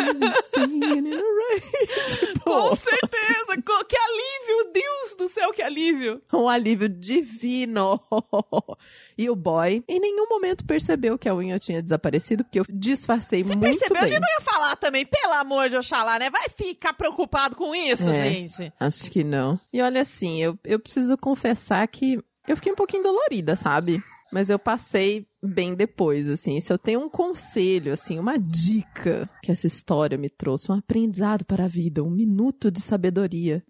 singing 0.54 0.98
in 0.98 1.04
the 1.04 1.18
rain. 1.18 1.60
Tipo, 2.08 2.40
Com 2.46 2.76
certeza! 2.76 3.62
Que 3.88 3.98
alívio! 3.98 4.72
Deus 4.74 5.16
do 5.18 5.28
céu, 5.28 5.52
que 5.52 5.62
alívio! 5.62 6.22
um 6.34 6.48
alívio 6.48 6.88
divino. 6.88 8.00
E 9.18 9.30
o 9.30 9.36
boy 9.36 9.84
em 9.86 10.00
nenhum 10.00 10.28
momento 10.30 10.64
percebeu 10.66 11.18
que 11.18 11.28
a 11.28 11.36
unha 11.36 11.60
tinha 11.60 11.82
desaparecido, 11.84 12.42
porque 12.46 12.62
eu 12.62 12.66
disfarcei 12.70 13.44
Você 13.44 13.50
muito 13.54 13.78
percebeu? 13.78 14.02
bem. 14.02 14.12
Ele 14.12 14.20
não 14.22 14.28
ia 14.30 14.42
falar 14.42 14.78
também, 14.78 15.06
pelo 15.06 15.34
amor 15.34 15.68
de 15.70 15.76
Oxalá, 15.76 16.18
né? 16.18 16.30
Vai 16.30 16.48
ficar 16.48 16.94
preocupado 16.94 17.54
com 17.58 17.76
isso, 17.76 18.10
É. 18.10 18.30
gente. 18.30 18.72
Acho 18.80 19.12
que 19.12 19.22
não. 19.22 19.60
E 19.74 19.82
olha 19.82 20.02
assim, 20.04 20.42
eu, 20.42 20.58
eu 20.64 20.80
preciso 20.80 21.18
confessar 21.18 21.86
que 21.90 22.18
eu 22.48 22.56
fiquei 22.56 22.72
um 22.72 22.76
pouquinho 22.78 23.04
dolorida, 23.04 23.58
sabe? 23.58 24.02
Mas 24.32 24.50
eu 24.50 24.60
passei 24.60 25.28
bem 25.42 25.74
depois, 25.74 26.30
assim. 26.30 26.60
Se 26.60 26.72
eu 26.72 26.78
tenho 26.78 27.02
um 27.02 27.10
conselho, 27.10 27.94
assim, 27.94 28.20
uma 28.20 28.38
dica 28.38 29.30
que 29.42 29.52
essa 29.52 29.68
história 29.68 30.18
me 30.18 30.30
trouxe, 30.30 30.72
um 30.72 30.76
aprendizado 30.76 31.46
para 31.46 31.66
a 31.66 31.68
vida, 31.68 32.04
um 32.04 32.12
minuto 32.12 32.70
de 32.70 32.82
sabedoria. 32.82 33.64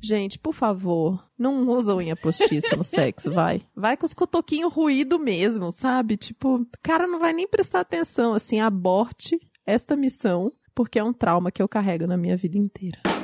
Gente, 0.00 0.38
por 0.38 0.54
favor, 0.54 1.26
não 1.38 1.66
usa 1.68 1.94
unha 1.94 2.14
postiça 2.14 2.76
no 2.76 2.84
sexo, 2.84 3.30
vai. 3.30 3.62
Vai 3.74 3.96
com 3.96 4.04
os 4.04 4.14
cotoquinhos 4.14 4.72
ruído 4.72 5.18
mesmo, 5.18 5.72
sabe? 5.72 6.16
Tipo, 6.16 6.56
o 6.56 6.66
cara 6.82 7.06
não 7.06 7.18
vai 7.18 7.32
nem 7.32 7.48
prestar 7.48 7.80
atenção, 7.80 8.34
assim, 8.34 8.60
aborte 8.60 9.40
esta 9.64 9.96
missão, 9.96 10.52
porque 10.74 10.98
é 10.98 11.04
um 11.04 11.12
trauma 11.12 11.50
que 11.50 11.62
eu 11.62 11.68
carrego 11.68 12.06
na 12.06 12.16
minha 12.16 12.36
vida 12.36 12.58
inteira. 12.58 13.15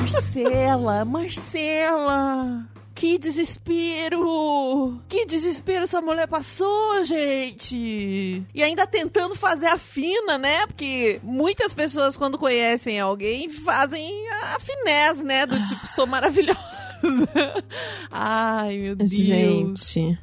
Marcela, 0.00 1.04
Marcela! 1.04 2.66
Que 2.94 3.18
desespero! 3.18 4.98
Que 5.06 5.26
desespero 5.26 5.84
essa 5.84 6.00
mulher 6.00 6.26
passou, 6.26 7.04
gente! 7.04 8.42
E 8.54 8.62
ainda 8.62 8.86
tentando 8.86 9.34
fazer 9.34 9.66
a 9.66 9.76
fina, 9.76 10.38
né? 10.38 10.66
Porque 10.66 11.20
muitas 11.22 11.74
pessoas, 11.74 12.16
quando 12.16 12.38
conhecem 12.38 12.98
alguém, 12.98 13.50
fazem 13.50 14.26
a 14.30 14.58
finesse, 14.58 15.22
né? 15.22 15.44
Do 15.44 15.62
tipo, 15.66 15.86
sou 15.86 16.06
maravilhosa. 16.06 16.58
Ai, 18.10 18.78
meu 18.78 18.96
Deus. 18.96 19.10
Gente, 19.10 20.18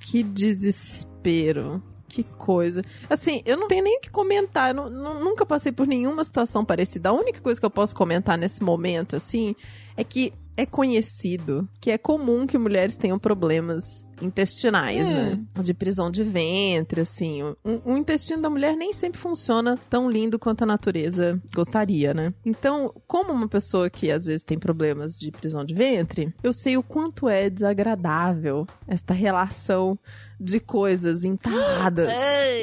que 0.00 0.22
desespero. 0.22 1.82
Que 2.12 2.22
coisa. 2.24 2.82
Assim, 3.08 3.40
eu 3.46 3.56
não 3.56 3.68
tenho 3.68 3.82
nem 3.82 3.96
o 3.96 4.00
que 4.00 4.10
comentar. 4.10 4.68
Eu 4.68 4.74
nu- 4.74 4.90
nu- 4.90 5.24
nunca 5.24 5.46
passei 5.46 5.72
por 5.72 5.86
nenhuma 5.86 6.22
situação 6.22 6.62
parecida. 6.62 7.08
A 7.08 7.12
única 7.12 7.40
coisa 7.40 7.58
que 7.58 7.64
eu 7.64 7.70
posso 7.70 7.96
comentar 7.96 8.36
nesse 8.36 8.62
momento, 8.62 9.16
assim, 9.16 9.56
é 9.96 10.04
que 10.04 10.30
é 10.56 10.66
conhecido 10.66 11.68
que 11.80 11.90
é 11.90 11.96
comum 11.98 12.46
que 12.46 12.58
mulheres 12.58 12.96
tenham 12.96 13.18
problemas 13.18 14.06
intestinais, 14.20 15.10
É. 15.10 15.14
né? 15.14 15.40
De 15.62 15.74
prisão 15.74 16.10
de 16.10 16.22
ventre, 16.22 17.00
assim. 17.00 17.42
O, 17.42 17.56
o 17.92 17.96
intestino 17.96 18.40
da 18.42 18.50
mulher 18.50 18.76
nem 18.76 18.92
sempre 18.92 19.18
funciona 19.18 19.78
tão 19.90 20.08
lindo 20.10 20.38
quanto 20.38 20.62
a 20.62 20.66
natureza 20.66 21.40
gostaria, 21.54 22.14
né? 22.14 22.32
Então, 22.44 22.92
como 23.06 23.32
uma 23.32 23.48
pessoa 23.48 23.90
que 23.90 24.10
às 24.10 24.24
vezes 24.24 24.44
tem 24.44 24.58
problemas 24.58 25.14
de 25.18 25.30
prisão 25.32 25.64
de 25.64 25.74
ventre, 25.74 26.32
eu 26.42 26.52
sei 26.52 26.76
o 26.76 26.82
quanto 26.82 27.28
é 27.28 27.48
desagradável 27.50 28.66
esta 28.86 29.12
relação 29.14 29.98
de 30.38 30.60
coisas 30.60 31.24
entaladas. 31.24 32.10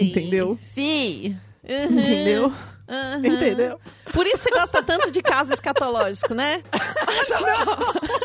Entendeu? 0.01 0.57
Sim. 0.73 1.35
Uhum, 1.63 1.99
Entendeu? 1.99 2.53
Uhum. 2.89 3.25
Entendeu? 3.25 3.79
Por 4.11 4.25
isso 4.25 4.39
você 4.43 4.49
gosta 4.49 4.81
tanto 4.81 5.11
de 5.11 5.21
caso 5.21 5.53
escatológico, 5.53 6.33
né? 6.33 6.63
Não. 7.29 8.18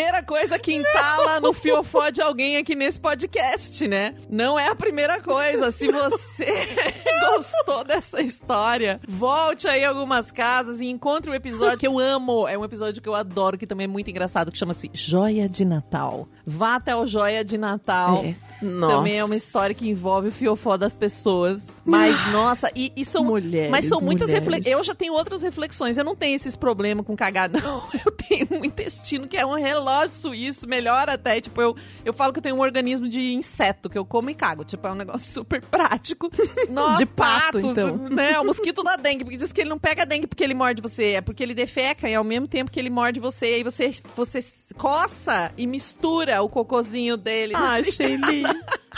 Não 0.00 0.06
primeira 0.06 0.22
coisa 0.22 0.58
que 0.58 0.72
entala 0.72 1.40
no 1.40 1.52
fiofó 1.52 2.08
de 2.08 2.22
alguém 2.22 2.56
aqui 2.56 2.74
nesse 2.74 2.98
podcast, 2.98 3.86
né? 3.86 4.14
Não 4.30 4.58
é 4.58 4.68
a 4.68 4.74
primeira 4.74 5.20
coisa. 5.20 5.70
Se 5.70 5.92
você 5.92 6.48
gostou 7.34 7.84
dessa 7.84 8.22
história, 8.22 8.98
volte 9.06 9.68
aí 9.68 9.84
algumas 9.84 10.32
casas 10.32 10.80
e 10.80 10.86
encontre 10.86 11.30
um 11.30 11.34
episódio 11.34 11.78
que 11.78 11.86
eu 11.86 11.98
amo. 11.98 12.48
É 12.48 12.56
um 12.56 12.64
episódio 12.64 13.02
que 13.02 13.08
eu 13.08 13.14
adoro, 13.14 13.58
que 13.58 13.66
também 13.66 13.84
é 13.84 13.88
muito 13.88 14.10
engraçado, 14.10 14.50
que 14.50 14.56
chama-se 14.56 14.90
Joia 14.94 15.46
de 15.46 15.66
Natal. 15.66 16.26
Vá 16.46 16.76
até 16.76 16.96
o 16.96 17.06
Joia 17.06 17.44
de 17.44 17.58
Natal. 17.58 18.24
É. 18.24 18.34
Nossa. 18.62 18.96
Também 18.96 19.18
é 19.18 19.24
uma 19.24 19.36
história 19.36 19.74
que 19.74 19.88
envolve 19.88 20.28
o 20.28 20.32
fiofó 20.32 20.76
das 20.76 20.96
pessoas. 20.96 21.72
Mas, 21.84 22.16
nossa, 22.30 22.70
e, 22.74 22.92
e 22.96 23.04
são 23.04 23.24
Mulheres, 23.24 23.70
mas 23.70 23.84
são 23.84 24.00
muitas 24.00 24.28
reflexões. 24.28 24.66
Eu 24.66 24.82
já 24.82 24.94
tenho 24.94 25.12
outras 25.12 25.40
reflexões. 25.42 25.96
Eu 25.96 26.04
não 26.04 26.16
tenho 26.16 26.36
esses 26.36 26.56
problemas 26.56 27.06
com 27.06 27.14
cagada, 27.14 27.60
não. 27.60 27.82
Eu 28.04 28.10
tenho 28.10 28.48
um 28.50 28.64
intestino 28.64 29.28
que 29.28 29.36
é 29.36 29.46
um 29.46 29.54
relógio 29.54 29.89
suíço, 30.08 30.68
melhor 30.68 31.08
até. 31.08 31.40
Tipo, 31.40 31.60
eu, 31.60 31.76
eu 32.04 32.12
falo 32.12 32.32
que 32.32 32.38
eu 32.38 32.42
tenho 32.42 32.56
um 32.56 32.60
organismo 32.60 33.08
de 33.08 33.32
inseto, 33.32 33.88
que 33.88 33.98
eu 33.98 34.04
como 34.04 34.30
e 34.30 34.34
cago. 34.34 34.64
Tipo, 34.64 34.88
é 34.88 34.92
um 34.92 34.96
negócio 34.96 35.30
super 35.32 35.62
prático. 35.62 36.30
Nossa, 36.68 36.98
De 36.98 37.06
pato, 37.06 37.60
patos, 37.60 37.64
então. 37.64 37.96
Né? 38.08 38.38
O 38.38 38.44
mosquito 38.44 38.82
da 38.82 38.96
dengue, 38.96 39.24
porque 39.24 39.36
diz 39.36 39.52
que 39.52 39.60
ele 39.60 39.70
não 39.70 39.78
pega 39.78 40.06
dengue 40.06 40.26
porque 40.26 40.44
ele 40.44 40.54
morde 40.54 40.80
você, 40.82 41.12
é 41.12 41.20
porque 41.20 41.42
ele 41.42 41.54
defeca 41.54 42.08
e 42.08 42.14
ao 42.14 42.24
mesmo 42.24 42.48
tempo 42.48 42.70
que 42.70 42.78
ele 42.78 42.90
morde 42.90 43.20
você, 43.20 43.46
aí 43.46 43.62
você, 43.62 43.94
você 44.16 44.40
coça 44.76 45.52
e 45.56 45.66
mistura 45.66 46.42
o 46.42 46.48
cocôzinho 46.48 47.16
dele. 47.16 47.54
Ai, 47.56 47.84
Shelly. 47.84 48.42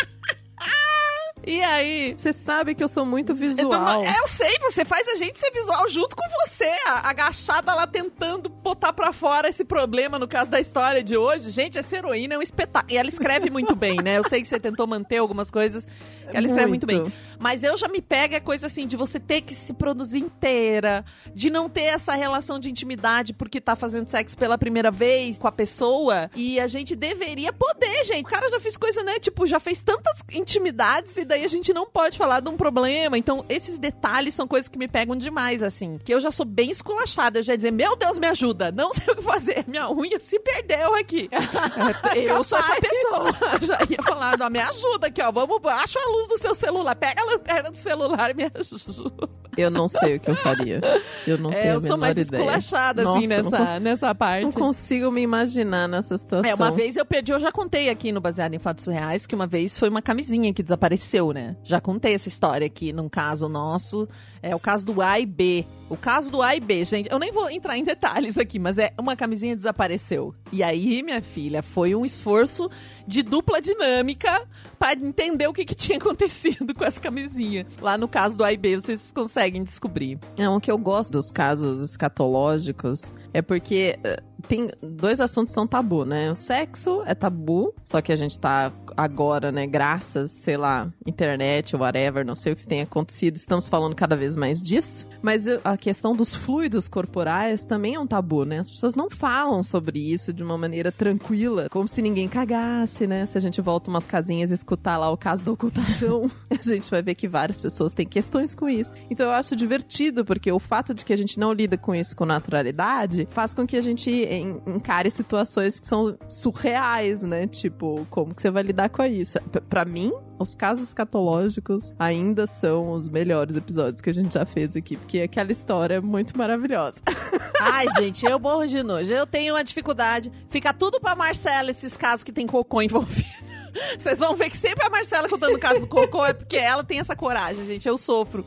E 1.45 1.61
aí, 1.63 2.15
Você 2.17 2.33
sabe 2.33 2.75
que 2.75 2.83
eu 2.85 2.89
sou 2.89 3.05
muito 3.05 3.35
visual. 3.35 4.05
é, 4.05 4.19
eu 4.21 4.27
sei, 4.29 4.59
você 4.61 4.85
faz 4.85 5.09
a 5.09 5.17
gente 5.17 5.39
ser 5.39 5.51
visual 5.51 5.89
junto 5.89 6.15
com 6.15 6.23
você, 6.47 6.71
agachada 6.87 7.75
lá 7.75 7.87
tentando 7.87 8.49
botar 8.49 8.93
pra 8.93 9.13
fora 9.13 9.49
esse 9.49 9.65
problema 9.65 10.19
no 10.19 10.29
caso 10.29 10.51
da 10.51 10.61
história 10.61 11.03
de 11.03 11.17
hoje. 11.17 11.51
Gente, 11.51 11.79
essa 11.79 11.97
heroína 11.97 12.35
é 12.35 12.39
um 12.39 12.43
espetáculo. 12.43 12.93
E 12.93 12.97
ela 12.97 13.09
escreve 13.09 13.51
muito 13.51 13.75
bem, 13.75 13.97
né? 14.01 14.19
Eu 14.19 14.25
sei 14.29 14.41
que 14.41 14.49
você 14.49 14.61
tentou 14.61 14.87
manter 14.87 15.19
algumas 15.19 15.51
coisas, 15.51 15.87
ela 16.29 16.47
escreve 16.47 16.69
muito, 16.69 16.87
Muito. 16.87 17.05
bem. 17.05 17.13
Mas 17.39 17.63
eu 17.65 17.77
já 17.77 17.89
me 17.89 18.01
pego 18.01 18.37
a 18.37 18.41
coisa 18.41 18.67
assim, 18.67 18.87
de 18.87 18.97
você 18.97 19.19
ter 19.19 19.41
que 19.41 19.55
se 19.55 19.73
produzir 19.73 20.19
inteira, 20.19 21.05
de 21.35 21.51
não 21.51 21.69
ter 21.69 21.83
essa 21.83 22.15
relação 22.15 22.59
de 22.59 22.71
intimidade 22.71 23.33
porque 23.35 23.61
tá 23.61 23.75
fazendo 23.75 24.09
sexo 24.09 24.37
pela 24.39 24.57
primeira 24.57 24.91
vez 24.91 25.39
com 25.39 25.49
a 25.49 25.53
pessoa. 25.53 26.31
E 26.37 26.61
a 26.61 26.67
gente 26.67 26.95
deveria 26.95 27.53
poder, 27.53 28.05
gente. 28.05 28.23
O 28.25 28.29
cara 28.29 28.49
já 28.49 28.61
fez 28.61 28.77
coisa, 28.77 29.03
né? 29.03 29.19
Tipo, 29.19 29.47
já 29.47 29.59
fez 29.59 29.83
tantas 29.83 30.23
intimidades 30.33 31.17
e 31.17 31.25
daí 31.33 31.45
a 31.45 31.49
gente 31.49 31.73
não 31.73 31.87
pode 31.87 32.19
falar 32.19 32.41
de 32.41 32.49
um 32.51 32.57
problema. 32.57 33.17
Então, 33.17 33.45
esses 33.49 33.79
detalhes 33.79 34.35
são 34.35 34.47
coisas 34.47 34.69
que 34.69 34.79
me 34.79 34.87
pegam 34.87 35.17
demais, 35.17 35.63
assim. 35.63 35.99
Que 36.05 36.13
eu 36.13 36.21
já 36.21 36.31
sou 36.31 36.45
bem 36.45 36.71
esculachada. 36.71 37.39
Eu 37.39 37.43
já 37.43 37.55
ia 37.55 37.57
dizer, 37.57 37.71
meu 37.73 37.97
Deus, 37.97 38.19
me 38.19 38.27
ajuda. 38.27 38.71
Não 38.71 38.93
sei 38.95 39.05
o 39.13 39.17
que 39.17 39.23
fazer. 39.23 39.65
Minha 39.67 39.91
unha 39.91 40.21
se 40.21 40.39
perdeu 40.39 40.95
aqui. 40.95 41.29
eu 42.15 42.45
sou 42.45 42.59
essa 42.59 42.77
pessoa. 42.81 43.33
já 43.63 43.79
ia 43.89 44.03
falar, 44.03 44.37
não, 44.39 44.51
me 44.51 44.61
ajuda 44.61 45.07
aqui, 45.07 45.23
ó. 45.23 45.33
Vamos, 45.33 45.59
acha 45.65 45.99
a 45.99 46.07
luz 46.11 46.29
do 46.29 46.39
seu 46.39 46.55
celular. 46.55 46.95
Pega 46.97 47.23
a 47.23 47.25
lanterna 47.25 47.71
do 47.71 47.77
celular 47.77 48.31
e 48.31 48.35
me 48.35 48.45
ajuda. 48.45 49.29
Eu 49.57 49.71
não 49.71 49.87
sei 49.89 50.17
o 50.17 50.21
que 50.21 50.31
eu 50.31 50.37
faria. 50.37 50.81
Eu 51.27 51.37
não 51.39 51.53
É, 51.53 51.63
tenho 51.63 51.73
eu 51.73 51.77
a 51.77 51.81
sou 51.81 51.83
menor 51.83 51.99
mais 51.99 52.17
ideia. 52.19 52.41
esculachada, 52.41 53.03
Nossa, 53.03 53.19
assim, 53.19 53.33
eu 53.33 53.43
não 53.43 53.51
nessa, 53.51 53.81
nessa 53.81 54.15
parte. 54.15 54.45
Não 54.45 54.53
consigo 54.53 55.11
me 55.11 55.21
imaginar 55.21 55.87
nessa 55.89 56.17
situação. 56.17 56.51
É, 56.51 56.55
uma 56.55 56.71
vez 56.71 56.97
eu 56.97 57.05
perdi, 57.05 57.33
eu 57.33 57.39
já 57.41 57.53
contei 57.53 57.89
aqui 57.91 58.13
no 58.13 58.21
Baseado 58.21 58.55
em 58.55 58.59
Fatos 58.59 58.87
Reais, 58.87 59.27
que 59.27 59.35
uma 59.35 59.47
vez 59.47 59.77
foi 59.79 59.89
uma 59.91 60.01
camisinha 60.01 60.53
que 60.55 60.63
desapareceu, 60.63 61.22
né? 61.31 61.55
Já 61.63 61.79
contei 61.79 62.15
essa 62.15 62.29
história 62.29 62.67
aqui 62.67 62.91
num 62.93 63.09
caso 63.09 63.49
nosso. 63.49 64.09
É 64.43 64.57
o 64.57 64.59
caso 64.59 64.87
do 64.87 65.03
A 65.03 65.21
e 65.21 65.27
B. 65.27 65.67
O 65.93 65.97
caso 65.99 66.31
do 66.31 66.41
A 66.41 66.57
e 66.57 66.61
B, 66.61 66.87
gente, 66.87 67.13
eu 67.13 67.19
nem 67.19 67.31
vou 67.31 67.51
entrar 67.51 67.77
em 67.77 67.85
detalhes 67.85 68.39
aqui, 68.39 68.59
mas 68.59 68.79
é 68.79 68.95
uma 68.99 69.15
camisinha 69.15 69.55
desapareceu. 69.55 70.35
E 70.51 70.63
aí, 70.63 71.03
minha 71.03 71.21
filha, 71.21 71.63
foi 71.63 71.95
um 71.95 72.03
esforço 72.03 72.71
de 73.07 73.23
dupla 73.23 73.61
dinâmica 73.61 74.49
para 74.79 74.99
entender 74.99 75.47
o 75.47 75.53
que, 75.53 75.67
que 75.67 75.75
tinha 75.75 75.99
acontecido 75.99 76.73
com 76.75 76.83
essa 76.83 76.99
camisinha. 76.99 77.67
Lá 77.79 77.99
no 77.99 78.09
caso 78.09 78.39
do 78.39 78.43
A 78.43 78.51
e 78.51 78.57
B, 78.57 78.81
vocês 78.81 79.13
conseguem 79.13 79.63
descobrir. 79.63 80.19
É, 80.39 80.49
o 80.49 80.59
que 80.59 80.71
eu 80.71 80.79
gosto 80.79 81.13
dos 81.13 81.31
casos 81.31 81.81
escatológicos 81.81 83.13
é 83.35 83.43
porque 83.43 83.99
eh, 84.03 84.23
tem 84.49 84.69
dois 84.81 85.21
assuntos 85.21 85.53
são 85.53 85.67
tabu, 85.67 86.05
né? 86.05 86.31
O 86.31 86.35
sexo 86.35 87.03
é 87.07 87.15
tabu, 87.15 87.75
só 87.85 88.01
que 88.01 88.13
a 88.13 88.17
gente 88.17 88.39
tá 88.39 88.73
agora, 88.97 89.51
né, 89.51 89.67
graças, 89.67 90.31
sei 90.33 90.57
lá, 90.57 90.93
internet, 91.07 91.75
whatever, 91.77 92.25
não 92.25 92.35
sei 92.35 92.53
o 92.53 92.57
que 92.57 92.67
tem 92.67 92.83
acontecido, 92.83 93.37
estamos 93.37 93.69
falando 93.69 93.95
cada 93.95 94.17
vez 94.17 94.37
mais 94.37 94.63
disso. 94.63 95.07
Mas 95.23 95.47
a 95.65 95.77
questão 95.83 96.15
dos 96.15 96.35
fluidos 96.37 96.87
corporais 96.87 97.65
também 97.65 97.97
é 97.97 97.99
um 98.01 98.07
tabu, 98.07 98.45
né? 98.45 98.61
As 98.61 98.71
pessoas 98.71 98.95
não 98.95 99.11
falam 99.11 99.63
sobre 99.65 99.99
isso 99.99 100.33
de 100.33 100.41
uma 100.43 100.57
maneira 100.57 100.93
tranquila, 100.93 101.69
como 101.69 101.89
se 101.89 102.01
ninguém 102.01 102.29
cagasse, 102.29 103.05
né? 103.05 103.27
Se 103.27 103.37
a 103.37 103.41
gente 103.41 103.61
volta 103.61 103.91
umas 103.91 104.07
casinhas 104.07 104.53
e 104.53 104.55
escutar 104.55 104.97
lá 104.97 105.11
o 105.11 105.17
caso 105.17 105.45
da 105.45 105.51
ocultação, 105.51 106.31
a 106.49 106.63
gente 106.63 106.89
vai 106.89 107.03
ver 107.03 107.17
que 107.17 107.27
várias 107.27 107.61
pessoas 107.61 107.93
têm 107.93 108.07
questões 108.07 108.55
com 108.55 108.69
isso. 108.69 108.93
Então 109.11 109.27
eu 109.27 109.33
acho 109.33 109.57
divertido, 109.57 110.25
porque 110.25 110.53
o 110.53 110.61
fato 110.61 110.95
de 110.95 111.05
que 111.05 111.13
a 111.13 111.17
gente 111.17 111.37
não 111.39 111.53
lida 111.53 111.77
com 111.77 111.93
isso 111.93 112.15
com 112.15 112.25
naturalidade 112.25 113.27
faz 113.31 113.53
com 113.53 113.67
que 113.67 113.77
a 113.77 113.81
gente 113.81 114.09
en- 114.09 114.61
encare 114.67 115.11
situações 115.11 115.81
que 115.81 115.87
são 115.89 116.17
surreais, 116.29 117.23
né? 117.25 117.49
Tipo, 117.49 118.07
como 118.09 118.33
que 118.35 118.41
você 118.41 118.51
vai 118.53 118.63
lidar 118.63 118.89
com 118.89 119.03
isso? 119.05 119.37
Pra 119.69 119.85
mim, 119.85 120.13
os 120.39 120.55
casos 120.55 120.89
escatológicos 120.89 121.95
ainda 121.99 122.47
são 122.47 122.93
os 122.93 123.09
melhores 123.09 123.57
episódios 123.57 124.01
que 124.01 124.11
a 124.11 124.15
gente 124.15 124.35
já 124.35 124.45
fez 124.45 124.77
aqui, 124.77 124.97
porque 124.97 125.21
aquela 125.21 125.53
história 125.53 125.95
é 125.95 126.01
muito 126.01 126.37
maravilhosa. 126.37 127.01
Ai, 127.61 127.87
gente, 127.99 128.25
eu 128.25 128.39
morro 128.39 128.67
de 128.67 128.83
nojo. 128.83 129.13
Eu 129.13 129.27
tenho 129.27 129.55
uma 129.55 129.63
dificuldade. 129.63 130.33
Fica 130.49 130.73
tudo 130.73 131.01
pra 131.01 131.15
Marcela 131.15 131.71
esses 131.71 131.97
casos 131.97 132.25
que 132.25 132.33
tem 132.33 132.47
cocô 132.47 132.83
envolvido. 132.83 133.29
Vocês 133.97 134.19
vão 134.19 134.35
ver 134.35 134.51
que 134.51 134.57
sempre 134.57 134.85
a 134.85 134.91
Marcela 134.91 135.29
contando 135.29 135.55
o 135.55 135.61
caso 135.61 135.81
do 135.81 135.87
cocô 135.87 136.25
é 136.27 136.33
porque 136.33 136.57
ela 136.57 136.85
tem 136.85 136.99
essa 136.99 137.17
coragem, 137.17 137.65
gente. 137.65 137.87
Eu 137.89 137.97
sofro. 137.97 138.45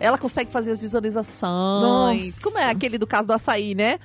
Ela 0.00 0.18
consegue 0.18 0.50
fazer 0.50 0.72
as 0.72 0.80
visualizações. 0.80 2.26
Nossa. 2.26 2.42
Como 2.42 2.58
é 2.58 2.70
aquele 2.70 2.98
do 2.98 3.06
caso 3.06 3.28
do 3.28 3.32
açaí, 3.32 3.74
né? 3.74 3.98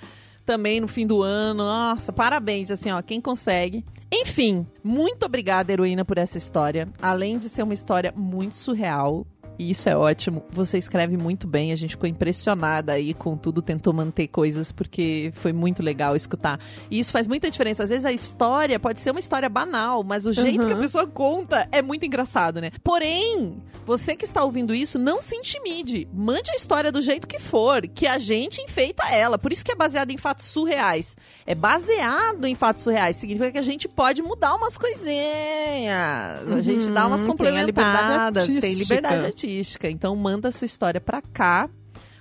Também 0.45 0.79
no 0.79 0.87
fim 0.87 1.05
do 1.05 1.21
ano. 1.21 1.63
Nossa, 1.63 2.13
parabéns, 2.13 2.71
assim, 2.71 2.91
ó, 2.91 3.01
quem 3.01 3.19
consegue. 3.19 3.83
Enfim, 4.13 4.67
muito 4.83 5.25
obrigada, 5.25 5.71
heroína, 5.71 6.03
por 6.03 6.17
essa 6.17 6.37
história. 6.37 6.89
Além 7.01 7.39
de 7.39 7.47
ser 7.47 7.63
uma 7.63 7.73
história 7.73 8.13
muito 8.15 8.57
surreal, 8.57 9.25
e 9.61 9.71
isso 9.71 9.87
é 9.89 9.95
ótimo. 9.95 10.43
Você 10.51 10.77
escreve 10.77 11.17
muito 11.17 11.45
bem, 11.47 11.71
a 11.71 11.75
gente 11.75 11.91
ficou 11.91 12.09
impressionada 12.09 12.93
aí 12.93 13.13
com 13.13 13.37
tudo, 13.37 13.61
tentou 13.61 13.93
manter 13.93 14.27
coisas, 14.27 14.71
porque 14.71 15.31
foi 15.35 15.53
muito 15.53 15.83
legal 15.83 16.15
escutar. 16.15 16.59
E 16.89 16.99
isso 16.99 17.11
faz 17.11 17.27
muita 17.27 17.49
diferença. 17.51 17.83
Às 17.83 17.89
vezes 17.89 18.05
a 18.05 18.11
história 18.11 18.79
pode 18.79 18.99
ser 19.01 19.11
uma 19.11 19.19
história 19.19 19.47
banal, 19.49 20.03
mas 20.03 20.25
o 20.25 20.33
jeito 20.33 20.61
Uhum. 20.61 20.67
que 20.67 20.73
a 20.73 20.77
pessoa 20.77 21.05
conta 21.07 21.67
é 21.71 21.81
muito 21.81 22.05
engraçado, 22.05 22.59
né? 22.59 22.71
Porém, 22.83 23.57
você 23.85 24.15
que 24.15 24.25
está 24.25 24.43
ouvindo 24.43 24.73
isso, 24.73 24.97
não 24.97 25.21
se 25.21 25.35
intimide. 25.35 26.07
Mande 26.13 26.49
a 26.51 26.55
história 26.55 26.91
do 26.91 27.01
jeito 27.01 27.27
que 27.27 27.39
for, 27.39 27.87
que 27.87 28.07
a 28.07 28.17
gente 28.17 28.61
enfeita 28.61 29.07
ela. 29.09 29.37
Por 29.37 29.51
isso 29.53 29.63
que 29.63 29.71
é 29.71 29.75
baseado 29.75 30.11
em 30.11 30.17
fatos 30.17 30.45
surreais. 30.45 31.15
É 31.45 31.53
baseado 31.55 32.45
em 32.45 32.55
fatos 32.55 32.83
surreais. 32.83 33.15
Significa 33.17 33.51
que 33.51 33.57
a 33.57 33.61
gente 33.63 33.87
pode 33.87 34.21
mudar 34.21 34.55
umas 34.55 34.77
coisinhas. 34.77 36.51
A 36.51 36.61
gente 36.61 36.87
dá 36.91 37.07
umas 37.07 37.23
Uhum, 37.23 37.35
tem 37.35 37.57
a 37.57 37.63
liberdade 37.63 37.97
complementadas. 37.97 38.45
Tem 38.45 38.55
artística. 38.57 38.95
liberdade 38.95 39.25
artística. 39.25 39.50
Então 39.89 40.15
manda 40.15 40.51
sua 40.51 40.65
história 40.65 41.01
pra 41.01 41.21
cá. 41.21 41.69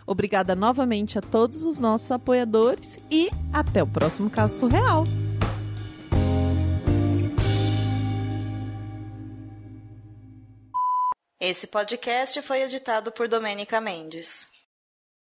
Obrigada 0.06 0.56
novamente 0.56 1.18
a 1.18 1.22
todos 1.22 1.62
os 1.62 1.78
nossos 1.78 2.10
apoiadores 2.10 2.98
e 3.10 3.30
Até 3.52 3.82
o 3.82 3.86
próximo 3.86 4.28
caso 4.28 4.58
surreal. 4.58 5.04
Esse 11.40 11.66
podcast 11.66 12.42
foi 12.42 12.62
editado 12.62 13.10
por 13.10 13.26
Domênica 13.26 13.80
Mendes. 13.80 14.49